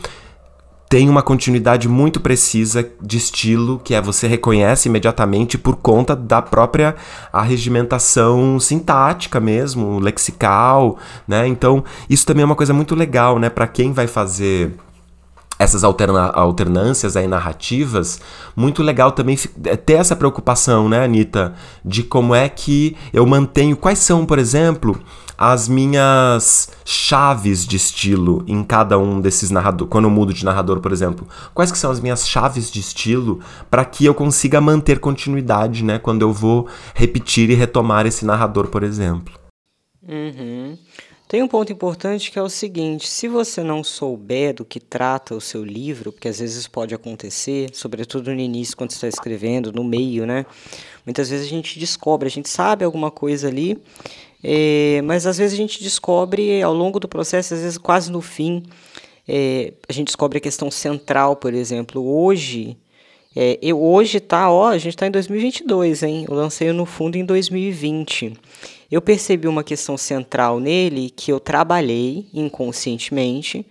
[0.89, 6.41] tem uma continuidade muito precisa de estilo que é você reconhece imediatamente por conta da
[6.41, 6.95] própria
[7.33, 10.97] arregimentação sintática mesmo, lexical,
[11.27, 11.47] né?
[11.47, 14.75] Então, isso também é uma coisa muito legal, né, para quem vai fazer
[15.59, 18.21] essas alterna alternâncias aí narrativas,
[18.55, 23.77] muito legal também é, ter essa preocupação, né, Anitta, de como é que eu mantenho,
[23.77, 25.01] quais são, por exemplo,
[25.39, 29.91] as minhas chaves de estilo em cada um desses narradores.
[29.91, 33.41] Quando eu mudo de narrador, por exemplo, quais que são as minhas chaves de estilo
[33.71, 35.99] para que eu consiga manter continuidade, né?
[35.99, 39.35] Quando eu vou repetir e retomar esse narrador, por exemplo.
[40.09, 40.79] Uhum.
[41.29, 45.35] Tem um ponto importante que é o seguinte: se você não souber do que trata
[45.35, 49.73] o seu livro, porque às vezes pode acontecer, sobretudo no início, quando você está escrevendo,
[49.73, 50.47] no meio, né?
[51.05, 53.77] Muitas vezes a gente descobre, a gente sabe alguma coisa ali,
[54.43, 58.21] é, mas às vezes a gente descobre ao longo do processo, às vezes quase no
[58.21, 58.63] fim,
[59.27, 62.07] é, a gente descobre a questão central, por exemplo.
[62.07, 62.77] Hoje,
[63.35, 66.25] é, eu, hoje tá, ó, a gente está em 2022, hein?
[66.29, 68.33] Eu lancei no fundo em 2020.
[68.91, 73.67] Eu percebi uma questão central nele que eu trabalhei inconscientemente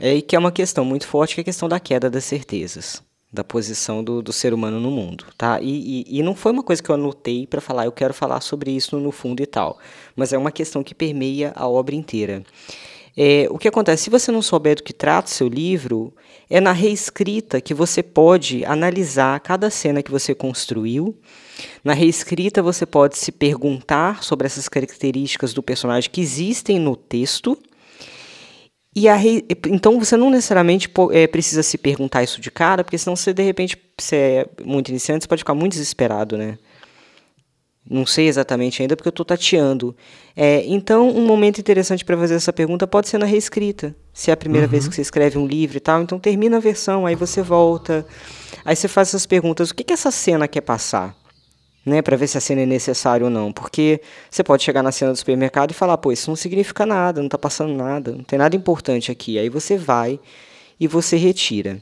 [0.00, 2.24] é, e que é uma questão muito forte, que é a questão da queda das
[2.24, 3.02] certezas
[3.32, 5.58] da posição do, do ser humano no mundo, tá?
[5.60, 8.42] E, e, e não foi uma coisa que eu anotei para falar, eu quero falar
[8.42, 9.78] sobre isso no fundo e tal,
[10.14, 12.44] mas é uma questão que permeia a obra inteira.
[13.16, 14.04] É, o que acontece?
[14.04, 16.14] Se você não souber do que trata o seu livro,
[16.48, 21.16] é na reescrita que você pode analisar cada cena que você construiu.
[21.84, 27.58] Na reescrita, você pode se perguntar sobre essas características do personagem que existem no texto
[28.94, 29.44] e re...
[29.68, 33.42] Então você não necessariamente é, precisa se perguntar isso de cara, porque senão você de
[33.42, 36.58] repente, se é muito iniciante, você pode ficar muito desesperado, né?
[37.88, 39.96] Não sei exatamente ainda porque eu estou tateando.
[40.36, 43.96] É, então, um momento interessante para fazer essa pergunta pode ser na reescrita.
[44.12, 44.70] Se é a primeira uhum.
[44.70, 48.06] vez que você escreve um livro e tal, então termina a versão, aí você volta.
[48.64, 51.16] Aí você faz essas perguntas: o que, que essa cena quer passar?
[51.84, 54.92] Né, para ver se a cena é necessária ou não, porque você pode chegar na
[54.92, 58.24] cena do supermercado e falar, pô, isso não significa nada, não está passando nada, não
[58.24, 59.38] tem nada importante aqui.
[59.38, 60.20] Aí você vai
[60.78, 61.80] e você retira.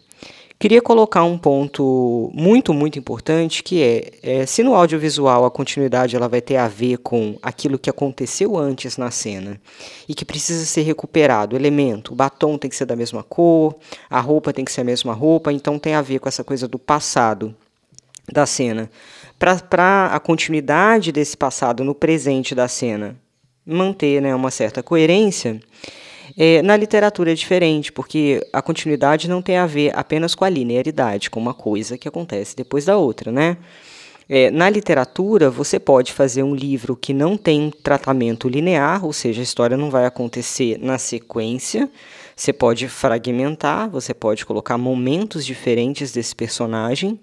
[0.59, 6.15] Queria colocar um ponto muito, muito importante, que é, é, se no audiovisual a continuidade
[6.15, 9.59] ela vai ter a ver com aquilo que aconteceu antes na cena
[10.07, 13.75] e que precisa ser recuperado, elemento, o batom tem que ser da mesma cor,
[14.11, 16.69] a roupa tem que ser a mesma roupa, então tem a ver com essa coisa
[16.69, 17.57] do passado
[18.31, 18.91] da cena
[19.41, 23.17] para a continuidade desse passado no presente da cena
[23.65, 25.61] manter né, uma certa coerência,
[26.37, 30.49] é, na literatura é diferente, porque a continuidade não tem a ver apenas com a
[30.49, 33.57] linearidade, com uma coisa que acontece depois da outra, né?
[34.29, 39.41] É, na literatura, você pode fazer um livro que não tem tratamento linear, ou seja,
[39.41, 41.91] a história não vai acontecer na sequência.
[42.41, 47.21] Você pode fragmentar, você pode colocar momentos diferentes desse personagem.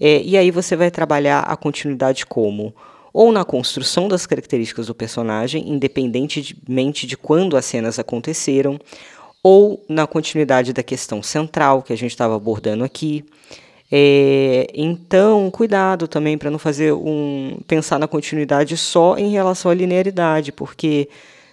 [0.00, 2.74] É, e aí você vai trabalhar a continuidade como
[3.12, 8.80] ou na construção das características do personagem, independentemente de quando as cenas aconteceram,
[9.42, 13.26] ou na continuidade da questão central que a gente estava abordando aqui.
[13.92, 19.74] É, então, cuidado também para não fazer um pensar na continuidade só em relação à
[19.74, 21.10] linearidade, porque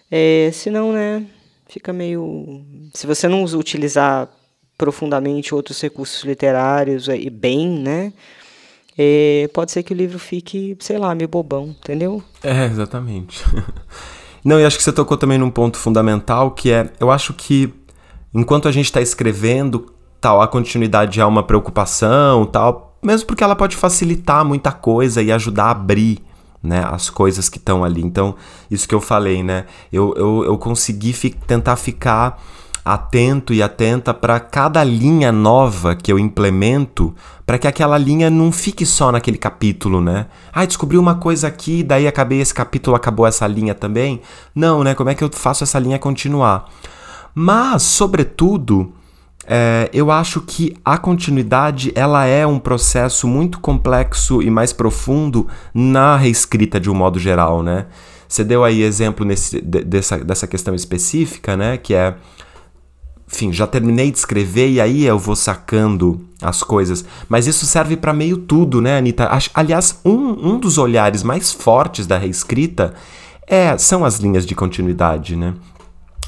[0.10, 1.26] é, senão, né,
[1.74, 2.62] fica meio.
[2.94, 4.30] Se você não utilizar
[4.78, 8.14] profundamente outros recursos literários e bem, né?
[8.98, 12.24] É, pode ser que o livro fique, sei lá, meio bobão, entendeu?
[12.44, 13.44] É, exatamente.
[14.46, 17.74] Não, e acho que você tocou também num ponto fundamental que é, eu acho que
[18.34, 23.56] enquanto a gente está escrevendo, tal, a continuidade é uma preocupação, tal, mesmo porque ela
[23.56, 26.20] pode facilitar muita coisa e ajudar a abrir
[26.63, 28.02] né, as coisas que estão ali.
[28.02, 28.36] Então,
[28.71, 29.65] isso que eu falei, né?
[29.91, 32.41] Eu, eu, eu consegui fi tentar ficar
[32.86, 37.13] atento e atenta para cada linha nova que eu implemento,
[37.45, 40.28] para que aquela linha não fique só naquele capítulo, né?
[40.52, 44.21] Ah, descobri uma coisa aqui, daí acabei esse capítulo, acabou essa linha também.
[44.56, 44.95] Não, né?
[44.95, 46.69] Como é que eu faço essa linha continuar?
[47.36, 48.93] Mas, sobretudo,
[49.45, 55.47] é, eu acho que a continuidade ela é um processo muito complexo e mais profundo
[55.73, 57.88] na reescrita de um modo geral, né?
[58.27, 61.77] Você deu aí exemplo nesse, dessa, dessa questão específica, né?
[61.77, 62.15] Que é,
[63.32, 67.03] enfim, já terminei de escrever e aí eu vou sacando as coisas.
[67.27, 69.29] Mas isso serve para meio tudo, né, Anitta?
[69.53, 72.93] Aliás, um, um dos olhares mais fortes da reescrita
[73.45, 75.53] é, são as linhas de continuidade, né?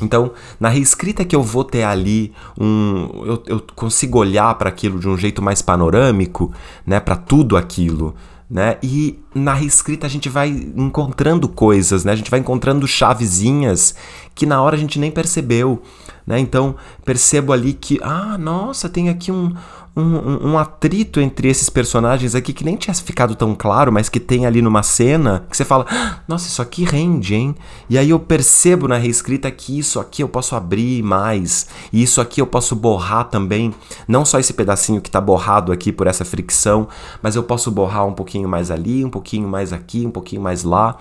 [0.01, 4.99] Então, na reescrita que eu vou ter ali um, eu, eu consigo olhar para aquilo
[4.99, 6.51] de um jeito mais panorâmico,
[6.85, 8.13] né, para tudo aquilo,
[8.49, 8.77] né?
[8.83, 12.13] E na reescrita a gente vai encontrando coisas, né?
[12.13, 13.93] A gente vai encontrando chavezinhas
[14.33, 15.81] que na hora a gente nem percebeu,
[16.25, 16.39] né?
[16.39, 19.53] Então, percebo ali que, ah, nossa, tem aqui um,
[19.95, 24.19] um, um, atrito entre esses personagens aqui que nem tinha ficado tão claro, mas que
[24.19, 27.55] tem ali numa cena que você fala: ah, Nossa, isso aqui rende, hein?
[27.89, 32.19] E aí eu percebo na reescrita que isso aqui eu posso abrir mais, e isso
[32.19, 33.73] aqui eu posso borrar também.
[34.05, 36.89] Não só esse pedacinho que tá borrado aqui por essa fricção,
[37.21, 40.63] mas eu posso borrar um pouquinho mais ali, um pouquinho mais aqui, um pouquinho mais
[40.63, 40.97] lá.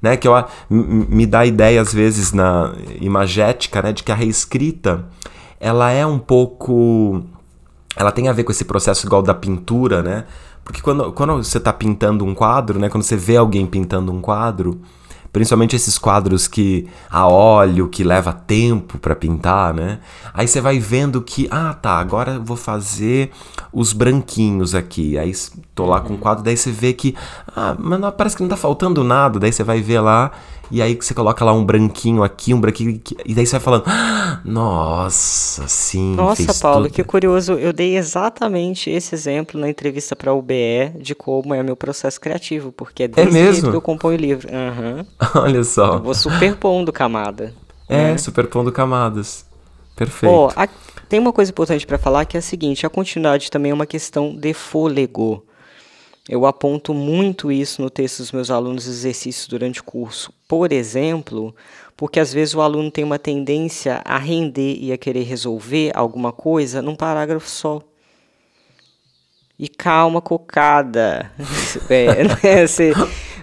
[0.00, 0.32] Né, que eu,
[0.70, 5.04] me dá ideia às vezes na imagética, né, de que a reescrita
[5.58, 7.24] ela é um pouco
[7.96, 10.24] ela tem a ver com esse processo igual da pintura, né?
[10.62, 12.88] Porque quando, quando você está pintando um quadro, né?
[12.88, 14.80] Quando você vê alguém pintando um quadro,
[15.32, 20.00] principalmente esses quadros que a óleo, que leva tempo para pintar, né?
[20.32, 23.30] Aí você vai vendo que, ah, tá, agora eu vou fazer
[23.72, 25.18] os branquinhos aqui.
[25.18, 25.32] Aí
[25.74, 27.14] tô lá com o quadro, daí você vê que,
[27.54, 29.38] ah, mas não, parece que não tá faltando nada.
[29.38, 30.30] Daí você vai ver lá
[30.70, 33.00] e aí você coloca lá um branquinho aqui, um branquinho.
[33.24, 36.14] E daí você vai falando, ah, nossa, sim.
[36.14, 36.94] Nossa, Paulo, tudo.
[36.94, 37.54] que curioso.
[37.54, 42.20] Eu dei exatamente esse exemplo na entrevista para o UBE de como é meu processo
[42.20, 43.70] criativo, porque é, é desse é mesmo?
[43.70, 44.48] que eu componho o livro.
[44.48, 45.04] Uhum.
[45.42, 45.94] Olha só.
[45.94, 47.54] Eu vou superpondo camada.
[47.88, 48.18] É, né?
[48.18, 49.46] superpondo camadas.
[49.96, 50.32] Perfeito.
[50.32, 50.68] Ó, a...
[51.08, 53.86] tem uma coisa importante para falar que é a seguinte: a continuidade também é uma
[53.86, 55.44] questão de fôlego.
[56.28, 60.30] Eu aponto muito isso no texto dos meus alunos exercícios durante o curso.
[60.46, 61.54] Por exemplo,
[61.96, 66.30] porque às vezes o aluno tem uma tendência a render e a querer resolver alguma
[66.30, 67.80] coisa num parágrafo só.
[69.58, 71.32] E calma, cocada.
[71.90, 72.64] é, né?
[72.64, 72.92] Você,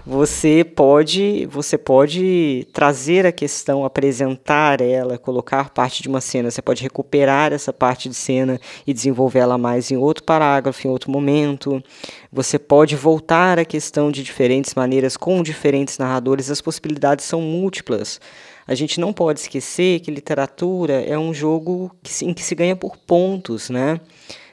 [0.06, 6.50] você pode você pode trazer a questão, apresentar ela, colocar parte de uma cena.
[6.50, 11.10] Você pode recuperar essa parte de cena e desenvolvê-la mais em outro parágrafo, em outro
[11.10, 11.84] momento.
[12.32, 16.50] Você pode voltar à questão de diferentes maneiras com diferentes narradores.
[16.50, 18.18] As possibilidades são múltiplas.
[18.66, 22.74] A gente não pode esquecer que literatura é um jogo que, em que se ganha
[22.74, 24.00] por pontos, né?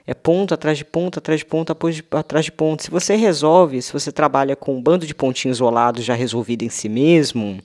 [0.06, 1.76] É ponto atrás de ponto, atrás de ponto,
[2.12, 2.84] atrás de ponto.
[2.84, 6.70] Se você resolve, se você trabalha com um bando de pontinhos isolados já resolvido em
[6.70, 7.60] si mesmo,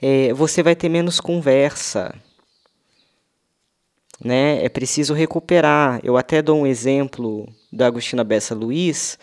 [0.00, 2.14] é, você vai ter menos conversa.
[4.24, 4.64] Né?
[4.64, 6.00] É preciso recuperar.
[6.04, 9.18] Eu até dou um exemplo da Agostina Bessa Luiz,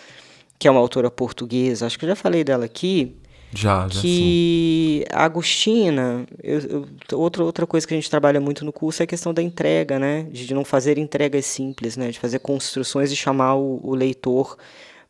[0.60, 3.16] que é uma autora portuguesa, acho que eu já falei dela aqui,
[3.54, 5.14] já, já que sim.
[5.14, 9.06] a Agostina, eu, eu, outra, outra coisa que a gente trabalha muito no curso é
[9.06, 10.24] a questão da entrega, né?
[10.32, 12.10] De não fazer entregas simples, né?
[12.12, 14.58] De fazer construções e chamar o, o leitor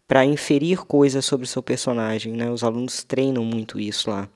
[0.07, 2.49] para inferir coisas sobre o seu personagem, né?
[2.49, 4.27] Os alunos treinam muito isso lá.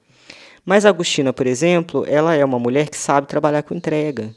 [0.64, 4.34] Mas a Agostina, por exemplo, ela é uma mulher que sabe trabalhar com entrega.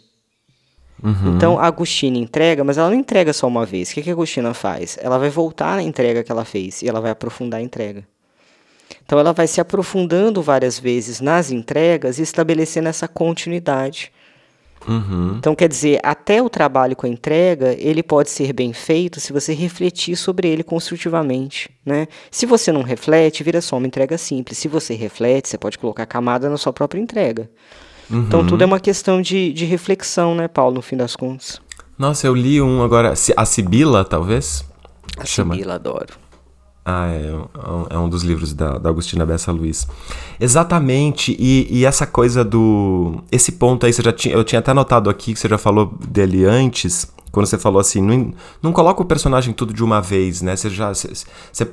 [1.02, 1.36] Uhum.
[1.36, 3.90] Então a Agostina entrega, mas ela não entrega só uma vez.
[3.90, 4.98] O que, que a Agostina faz?
[5.00, 8.04] Ela vai voltar na entrega que ela fez e ela vai aprofundar a entrega.
[9.08, 14.12] Então ela vai se aprofundando várias vezes nas entregas e estabelecendo essa continuidade.
[14.86, 15.36] Uhum.
[15.38, 19.32] Então, quer dizer, até o trabalho com a entrega, ele pode ser bem feito se
[19.32, 22.06] você refletir sobre ele construtivamente, né?
[22.30, 24.58] Se você não reflete, vira só uma entrega simples.
[24.58, 27.50] Se você reflete, você pode colocar camada na sua própria entrega.
[28.10, 28.24] Uhum.
[28.26, 31.62] Então, tudo é uma questão de, de reflexão, né, Paulo, no fim das contas.
[31.98, 34.66] Nossa, eu li um agora, a Sibila, talvez?
[35.16, 36.27] A Sibila, adoro.
[36.90, 39.86] Ah, é, é, é um dos livros da, da Agostina Bessa Luiz.
[40.40, 43.22] Exatamente, e, e, essa coisa do.
[43.30, 45.92] Esse ponto aí, você já tinha, eu tinha até anotado aqui que você já falou
[46.08, 50.42] dele antes, quando você falou assim, não, não coloca o personagem tudo de uma vez,
[50.42, 50.56] né?
[50.56, 51.24] Você já, você,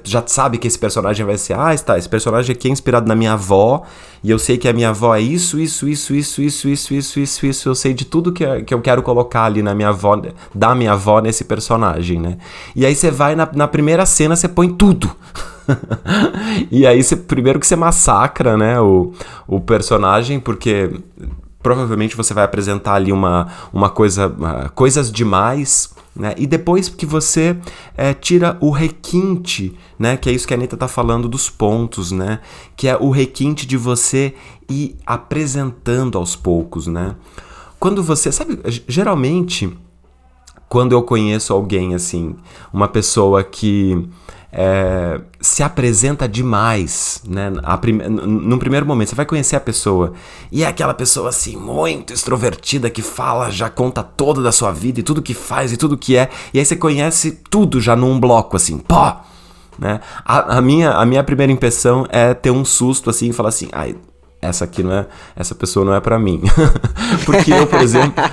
[0.03, 3.15] já sabe que esse personagem vai ser, ah, está, esse personagem aqui é inspirado na
[3.15, 3.83] minha avó,
[4.23, 7.19] e eu sei que a minha avó é isso, isso, isso, isso, isso, isso, isso,
[7.19, 10.19] isso, isso, eu sei de tudo que, que eu quero colocar ali na minha avó,
[10.53, 12.37] da minha avó nesse personagem, né?
[12.75, 15.15] E aí você vai na, na primeira cena, você põe tudo.
[16.71, 19.13] e aí, você, primeiro que você massacra, né, o,
[19.47, 20.91] o personagem, porque
[21.65, 26.35] provavelmente você vai apresentar ali uma, uma coisa, uh, coisas demais, né?
[26.37, 27.57] E depois que você
[27.97, 30.15] é, tira o requinte, né?
[30.15, 32.39] Que é isso que a Anitta tá falando dos pontos, né?
[32.77, 34.35] Que é o requinte de você
[34.69, 37.15] ir apresentando aos poucos, né?
[37.79, 39.75] Quando você, sabe, geralmente
[40.69, 42.35] quando eu conheço alguém assim,
[42.71, 44.07] uma pessoa que
[44.57, 47.51] é, se apresenta demais, né?
[47.81, 47.97] Prim...
[47.97, 50.13] Num primeiro momento, você vai conhecer a pessoa
[50.49, 55.01] e é aquela pessoa assim, muito extrovertida, que fala, já conta toda da sua vida
[55.01, 58.17] e tudo que faz e tudo que é, e aí você conhece tudo já num
[58.17, 59.21] bloco, assim, pó!
[59.77, 59.99] Né?
[60.23, 63.67] A, a, minha, a minha primeira impressão é ter um susto assim e falar assim,
[63.73, 63.97] ai,
[64.41, 66.41] essa aqui não é, essa pessoa não é para mim.
[67.25, 68.23] Porque eu, por exemplo,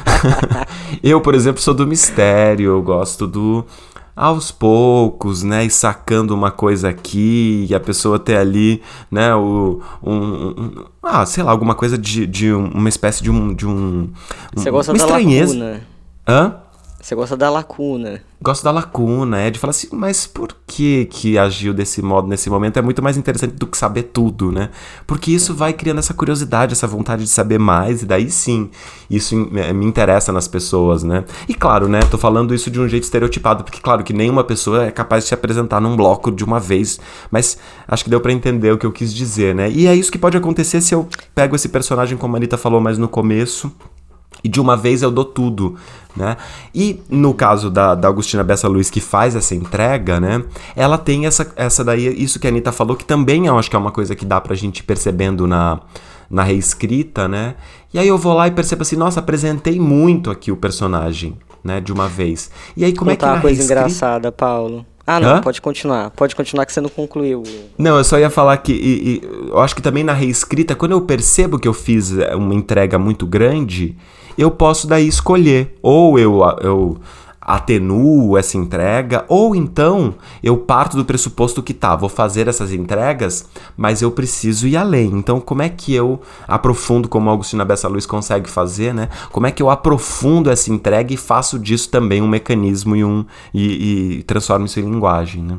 [1.03, 3.67] eu, por exemplo, sou do mistério, eu gosto do
[4.15, 9.81] aos poucos, né, e sacando uma coisa aqui e a pessoa ter ali, né, o,
[10.03, 14.11] um, um ah, sei lá, alguma coisa de, de uma espécie de um, de um,
[14.55, 15.55] Você gosta uma da estranheza.
[15.55, 15.81] lacuna.
[16.29, 16.62] Hã?
[17.03, 18.23] Você gosta da lacuna.
[18.41, 22.49] Gosto da lacuna, é de falar assim, mas por que que agiu desse modo nesse
[22.49, 22.77] momento?
[22.77, 24.71] É muito mais interessante do que saber tudo, né?
[25.05, 28.71] Porque isso vai criando essa curiosidade, essa vontade de saber mais, e daí sim,
[29.11, 31.25] isso me interessa nas pessoas, né?
[31.49, 34.85] E claro, né, tô falando isso de um jeito estereotipado, porque claro que nenhuma pessoa
[34.85, 37.01] é capaz de se apresentar num bloco de uma vez,
[37.33, 39.69] mas acho que deu para entender o que eu quis dizer, né?
[39.69, 42.81] E é isso que pode acontecer se eu pego esse personagem, como a Anitta falou
[42.81, 43.73] mais no começo,
[44.45, 45.77] e de uma vez eu dou tudo,
[46.17, 46.37] né?
[46.75, 50.45] E no caso da, da Agostina Bessa Luiz que faz essa entrega, né?
[50.77, 53.77] Ela tem essa, essa daí, isso que a Anitta falou, que também eu acho que
[53.77, 55.81] é uma coisa que dá pra gente ir percebendo na,
[56.31, 57.55] na reescrita, né?
[57.93, 61.81] E aí eu vou lá e percebo assim, nossa, apresentei muito aqui o personagem, né?
[61.81, 62.51] De uma vez.
[62.77, 63.81] E aí como Contar é que na uma coisa reescrita...
[63.81, 64.87] engraçada, Paulo.
[65.07, 65.41] Ah, não, Hã?
[65.41, 66.11] pode continuar.
[66.11, 67.43] Pode continuar que você não concluiu.
[67.77, 70.93] Não, eu só ia falar que e, e, eu acho que também na reescrita, quando
[70.93, 73.97] eu percebo que eu fiz é, uma entrega muito grande,
[74.39, 75.77] eu posso daí escolher.
[75.83, 76.97] Ou eu, eu
[77.45, 83.49] atenuo essa entrega, ou então eu parto do pressuposto que tá, vou fazer essas entregas,
[83.77, 85.11] mas eu preciso ir além.
[85.13, 89.09] Então, como é que eu aprofundo, como a Agostina Bessa Luiz consegue fazer, né?
[89.31, 93.25] Como é que eu aprofundo essa entrega e faço disso também um mecanismo e, um,
[93.53, 95.59] e, e transformo isso em linguagem, né?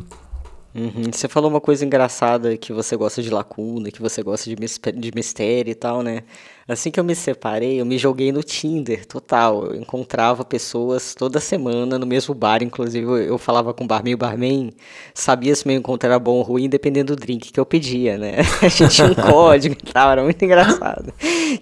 [0.75, 1.11] Uhum.
[1.11, 5.11] Você falou uma coisa engraçada que você gosta de lacuna, que você gosta de, de
[5.13, 6.23] mistério e tal, né?
[6.67, 9.65] Assim que eu me separei, eu me joguei no Tinder, total.
[9.65, 14.17] Eu encontrava pessoas toda semana no mesmo bar, inclusive eu falava com o barman, o
[14.17, 14.71] barman
[15.13, 18.37] sabia se meu encontro era bom ou ruim, dependendo do drink que eu pedia, né?
[18.63, 21.13] A gente tinha um código e tal, era muito engraçado.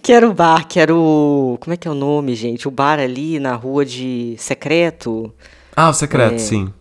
[0.01, 1.57] Que era o bar, que era o...
[1.59, 2.68] como é que é o nome, gente?
[2.68, 5.34] O bar ali na rua de Secreto.
[5.76, 6.38] Ah, o Secreto, é...
[6.38, 6.72] sim.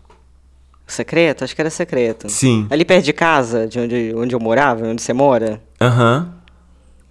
[0.90, 1.44] Secreto?
[1.44, 2.28] Acho que era secreto.
[2.28, 2.66] Sim.
[2.70, 5.60] Ali perto de casa, de onde, onde eu morava, onde você mora.
[5.80, 6.32] Aham.
[6.32, 6.40] Uhum.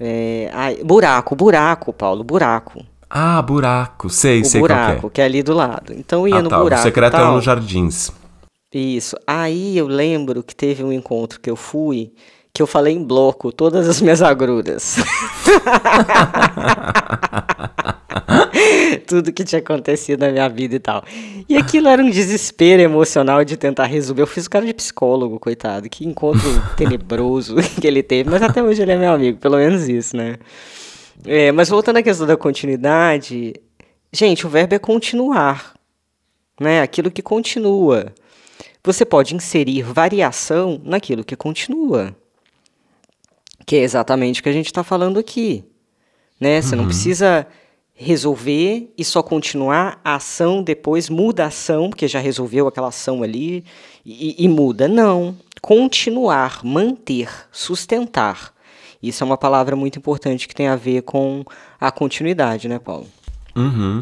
[0.02, 2.82] É, ai, buraco, buraco, Paulo, buraco.
[3.10, 5.14] Ah, buraco, sei, o sei buraco, qual é.
[5.14, 5.94] que é ali do lado.
[5.94, 6.60] Então ia ah, no tá.
[6.60, 6.82] buraco.
[6.82, 8.12] O secreto é nos jardins.
[8.74, 9.18] Isso.
[9.26, 12.14] Aí eu lembro que teve um encontro que eu fui
[12.60, 14.98] que eu falei em bloco todas as minhas agruras.
[19.08, 21.06] Tudo que tinha acontecido na minha vida e tal.
[21.48, 24.24] E aquilo era um desespero emocional de tentar resolver.
[24.24, 25.90] Eu fiz o cara de psicólogo, coitado.
[25.90, 26.42] Que encontro
[26.76, 28.30] tenebroso que ele teve.
[28.30, 30.36] Mas até hoje ele é meu amigo, pelo menos isso, né?
[31.26, 33.54] É, mas voltando à questão da continuidade,
[34.12, 35.76] gente, o verbo é continuar.
[36.60, 36.82] Né?
[36.82, 38.14] Aquilo que continua.
[38.84, 42.14] Você pode inserir variação naquilo que continua.
[43.70, 45.64] Que é exatamente o que a gente está falando aqui.
[46.42, 46.60] Né?
[46.60, 46.82] Você uhum.
[46.82, 47.46] não precisa
[47.94, 53.22] resolver e só continuar a ação depois muda a ação, porque já resolveu aquela ação
[53.22, 53.64] ali
[54.04, 54.88] e, e muda.
[54.88, 55.38] Não.
[55.62, 58.56] Continuar, manter, sustentar.
[59.04, 61.46] Isso é uma palavra muito importante que tem a ver com
[61.80, 63.06] a continuidade, né, Paulo?
[63.56, 64.02] Uhum.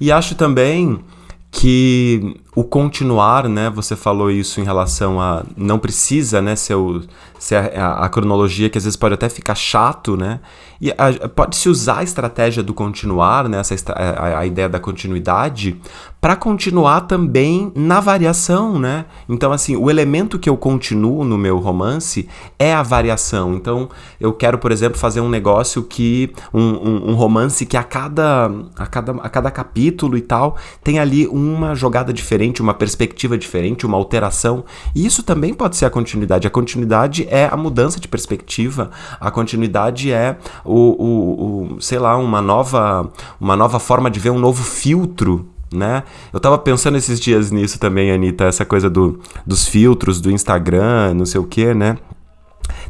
[0.00, 1.04] E acho também
[1.50, 3.70] que o continuar, né?
[3.70, 6.54] Você falou isso em relação a não precisa, né?
[6.54, 7.02] Ser, o,
[7.38, 10.40] ser a, a, cronologia que às vezes pode até ficar chato, né?
[10.80, 10.92] E
[11.28, 15.80] pode-se usar a estratégia do continuar, né, essa, a, a ideia da continuidade,
[16.20, 19.06] para continuar também na variação, né?
[19.28, 22.28] Então, assim, o elemento que eu continuo no meu romance
[22.58, 23.54] é a variação.
[23.54, 23.88] Então,
[24.20, 26.32] eu quero, por exemplo, fazer um negócio que.
[26.52, 30.98] um, um, um romance que a cada, a, cada, a cada capítulo e tal tem
[30.98, 34.64] ali uma jogada diferente, uma perspectiva diferente, uma alteração.
[34.94, 36.46] E isso também pode ser a continuidade.
[36.46, 38.90] A continuidade é a mudança de perspectiva,
[39.20, 44.30] a continuidade é o, o, o, sei lá, uma nova, uma nova forma de ver,
[44.30, 46.02] um novo filtro né?
[46.32, 51.14] Eu tava pensando esses dias nisso também, Anitta, essa coisa do, dos filtros do Instagram,
[51.14, 51.96] não sei o que, né?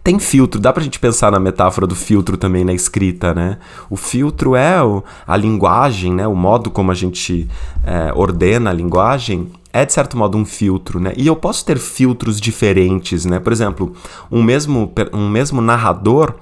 [0.04, 3.58] Tem filtro, dá pra gente pensar na metáfora do filtro também na escrita, né?
[3.88, 6.26] O filtro é o, a linguagem, né?
[6.26, 7.48] O modo como a gente
[7.84, 11.12] é, ordena a linguagem é de certo modo um filtro, né?
[11.16, 13.38] E eu posso ter filtros diferentes, né?
[13.38, 13.94] Por exemplo,
[14.30, 16.34] um mesmo, um mesmo narrador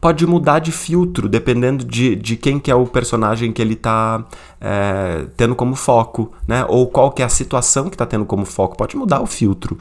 [0.00, 4.24] pode mudar de filtro, dependendo de, de quem que é o personagem que ele está
[4.60, 6.64] é, tendo como foco, né?
[6.68, 8.76] Ou qual que é a situação que está tendo como foco.
[8.76, 9.76] Pode mudar o filtro,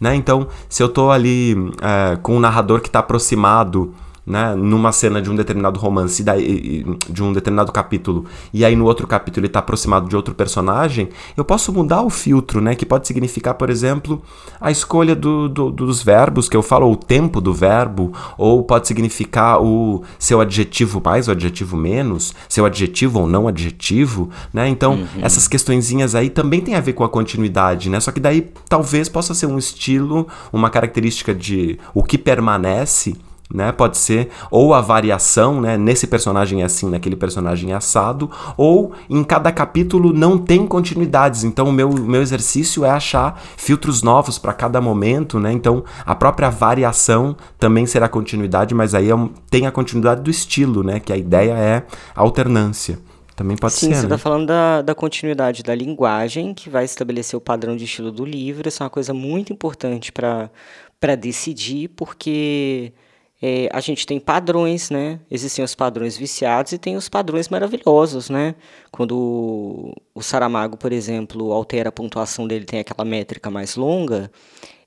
[0.00, 0.14] né?
[0.14, 3.94] Então, se eu estou ali é, com um narrador que está aproximado
[4.28, 9.06] né, numa cena de um determinado romance, de um determinado capítulo, e aí no outro
[9.06, 13.06] capítulo ele está aproximado de outro personagem, eu posso mudar o filtro, né, que pode
[13.06, 14.22] significar, por exemplo,
[14.60, 18.62] a escolha do, do, dos verbos que eu falo, ou o tempo do verbo, ou
[18.62, 24.68] pode significar o seu adjetivo mais ou adjetivo menos, seu adjetivo ou não adjetivo, né?
[24.68, 25.06] Então, uhum.
[25.22, 27.98] essas questõezinhas aí também tem a ver com a continuidade, né?
[27.98, 33.16] Só que daí talvez possa ser um estilo, uma característica de o que permanece
[33.52, 33.72] né?
[33.72, 35.76] Pode ser ou a variação, né?
[35.76, 41.44] Nesse personagem é assim, naquele personagem é assado, ou em cada capítulo não tem continuidades.
[41.44, 45.52] Então o meu, meu exercício é achar filtros novos para cada momento, né?
[45.52, 50.30] Então a própria variação também será continuidade, mas aí é um, tem a continuidade do
[50.30, 51.00] estilo, né?
[51.00, 52.98] Que a ideia é alternância.
[53.34, 53.86] Também pode Sim, ser.
[53.86, 54.18] Sim, você está né?
[54.18, 58.68] falando da, da continuidade da linguagem, que vai estabelecer o padrão de estilo do livro.
[58.68, 62.92] Isso é uma coisa muito importante para decidir, porque
[63.40, 65.20] é, a gente tem padrões, né?
[65.30, 68.56] Existem os padrões viciados e tem os padrões maravilhosos, né?
[68.90, 74.30] Quando o Saramago, por exemplo, altera a pontuação dele, tem aquela métrica mais longa,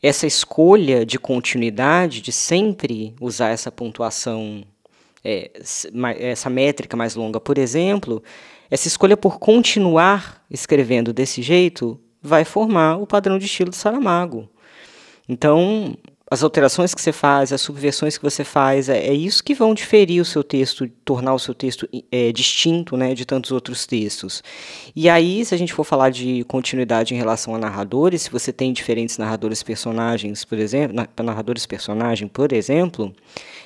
[0.04, 4.64] essa escolha de continuidade, de sempre usar essa pontuação,
[5.24, 5.52] é,
[6.20, 8.22] essa métrica mais longa, por exemplo,
[8.70, 14.50] essa escolha por continuar escrevendo desse jeito vai formar o padrão de estilo do Saramago.
[15.30, 15.96] Então,
[16.32, 19.74] as alterações que você faz, as subversões que você faz, é, é isso que vão
[19.74, 24.42] diferir o seu texto, tornar o seu texto é, distinto né, de tantos outros textos.
[24.96, 28.54] E aí, se a gente for falar de continuidade em relação a narradores, se você
[28.54, 33.14] tem diferentes narradores personagens, por exemplo, narradores personagem, por exemplo,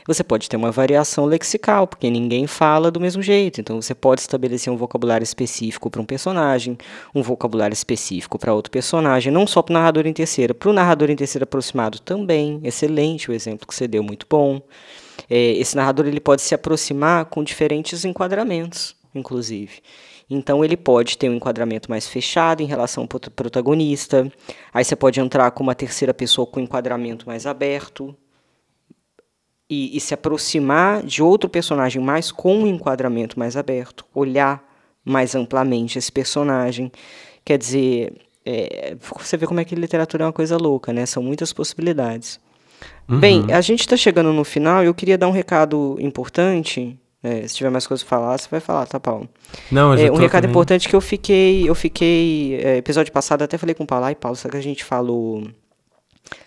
[0.07, 3.59] você pode ter uma variação lexical, porque ninguém fala do mesmo jeito.
[3.59, 6.77] Então você pode estabelecer um vocabulário específico para um personagem,
[7.13, 10.73] um vocabulário específico para outro personagem, não só para o narrador em terceira, para o
[10.73, 12.59] narrador em terceira aproximado também.
[12.63, 14.61] Excelente o exemplo que você deu, muito bom.
[15.29, 19.81] É, esse narrador ele pode se aproximar com diferentes enquadramentos, inclusive.
[20.29, 24.31] Então ele pode ter um enquadramento mais fechado em relação ao protagonista.
[24.73, 28.15] Aí você pode entrar com uma terceira pessoa com um enquadramento mais aberto
[29.69, 34.63] e, e, se aproximar de outro personagem mais com um enquadramento mais aberto, olhar
[35.03, 36.91] mais amplamente esse personagem.
[37.43, 38.13] Quer dizer,
[38.45, 41.05] é, você vê como é que literatura é uma coisa louca, né?
[41.05, 42.39] São muitas possibilidades.
[43.09, 43.19] Uhum.
[43.19, 46.97] Bem, a gente está chegando no final e eu queria dar um recado importante.
[47.23, 49.27] É, se tiver mais coisas para falar, você vai falar, tá, Paulo?
[49.71, 50.51] Não, eu já é, Um recado também.
[50.51, 54.13] importante que eu fiquei, eu fiquei, é, episódio passado até falei com o Paulo, ai,
[54.13, 55.43] Paulo, será que a gente falou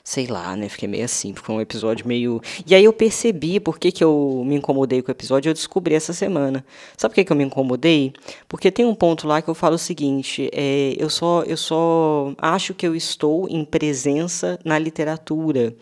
[0.02, 0.68] Sei lá, né?
[0.68, 2.40] Fiquei meio assim, ficou um episódio meio.
[2.66, 5.94] E aí eu percebi por que, que eu me incomodei com o episódio, eu descobri
[5.94, 6.64] essa semana.
[6.96, 8.12] Sabe por que, que eu me incomodei?
[8.48, 12.32] Porque tem um ponto lá que eu falo o seguinte: é, eu, só, eu só
[12.38, 15.74] acho que eu estou em presença na literatura.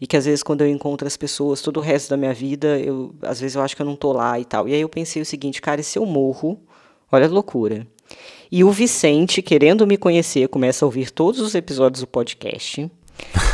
[0.00, 2.78] E que às vezes, quando eu encontro as pessoas, todo o resto da minha vida,
[2.78, 4.68] eu, às vezes eu acho que eu não tô lá e tal.
[4.68, 6.60] E aí eu pensei o seguinte, cara, e se eu morro?
[7.10, 7.86] Olha a loucura.
[8.50, 12.90] E o Vicente, querendo me conhecer, começa a ouvir todos os episódios do podcast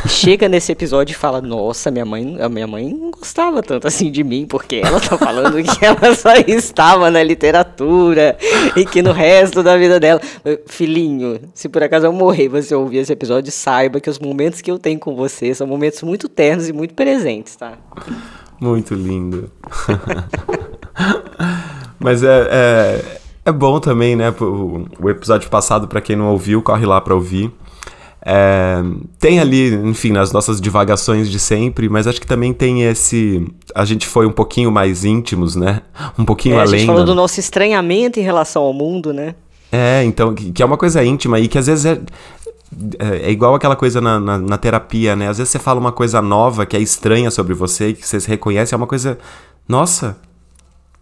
[0.07, 4.11] chega nesse episódio e fala: Nossa, minha mãe, a minha mãe não gostava tanto assim
[4.11, 8.37] de mim, porque ela tá falando que ela só estava na literatura
[8.75, 10.21] e que no resto da vida dela.
[10.67, 14.71] Filhinho, se por acaso eu morrer você ouvir esse episódio, saiba que os momentos que
[14.71, 17.73] eu tenho com você são momentos muito ternos e muito presentes, tá?
[18.59, 19.51] Muito lindo.
[21.99, 23.05] Mas é, é,
[23.45, 24.33] é, bom também, né?
[24.39, 27.51] O, o episódio passado, para quem não ouviu, corre lá para ouvir.
[28.25, 28.81] É,
[29.17, 33.45] tem ali, enfim, nas nossas divagações de sempre, mas acho que também tem esse.
[33.73, 35.81] A gente foi um pouquinho mais íntimos, né?
[36.17, 36.75] Um pouquinho é, além.
[36.75, 39.35] A gente falou do nosso estranhamento em relação ao mundo, né?
[39.71, 42.01] É, então, que é uma coisa íntima e que às vezes é,
[42.99, 45.27] é, é igual aquela coisa na, na, na, terapia, né?
[45.27, 48.27] Às vezes você fala uma coisa nova que é estranha sobre você, que você se
[48.27, 49.17] reconhece, é uma coisa.
[49.67, 50.17] Nossa,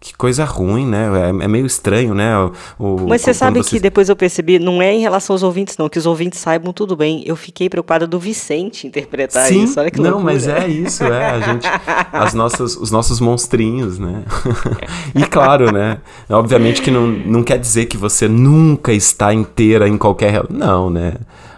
[0.00, 1.08] que coisa ruim, né?
[1.26, 2.32] É, é meio estranho, né?
[2.78, 3.70] O, Mas você sabe você...
[3.70, 6.72] que depois eu percebi, não é em relação aos ouvintes, não, que os ouvintes saibam
[6.72, 7.24] tudo bem.
[7.26, 9.80] Eu fiquei preocupada do Vicente interpretar Sim, isso.
[9.80, 10.32] Olha que não, loucura.
[10.32, 11.30] mas é isso, é.
[11.30, 11.66] A gente,
[12.12, 14.22] as nossas, os nossos monstrinhos, né?
[15.14, 15.98] e claro, né?
[16.30, 20.44] Obviamente que não, não quer dizer que você nunca está inteira em qualquer.
[20.48, 21.14] Não, né?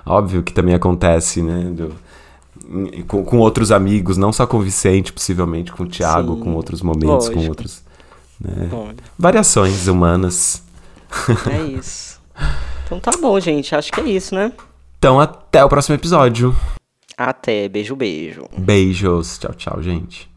[0.06, 1.70] Óbvio que também acontece, né?
[1.70, 1.94] Do,
[3.06, 6.54] com, com, outros amigos, não só com o Vicente, possivelmente com o Thiago, Sim, com
[6.54, 7.34] outros momentos, lógico.
[7.34, 7.89] com outros
[8.40, 8.68] né?
[9.18, 10.62] Variações humanas.
[11.50, 12.20] É isso.
[12.86, 13.74] Então tá bom, gente.
[13.74, 14.52] Acho que é isso, né?
[14.98, 16.56] Então até o próximo episódio.
[17.16, 17.68] Até.
[17.68, 18.46] Beijo, beijo.
[18.56, 19.38] Beijos.
[19.38, 20.30] Tchau, tchau, gente.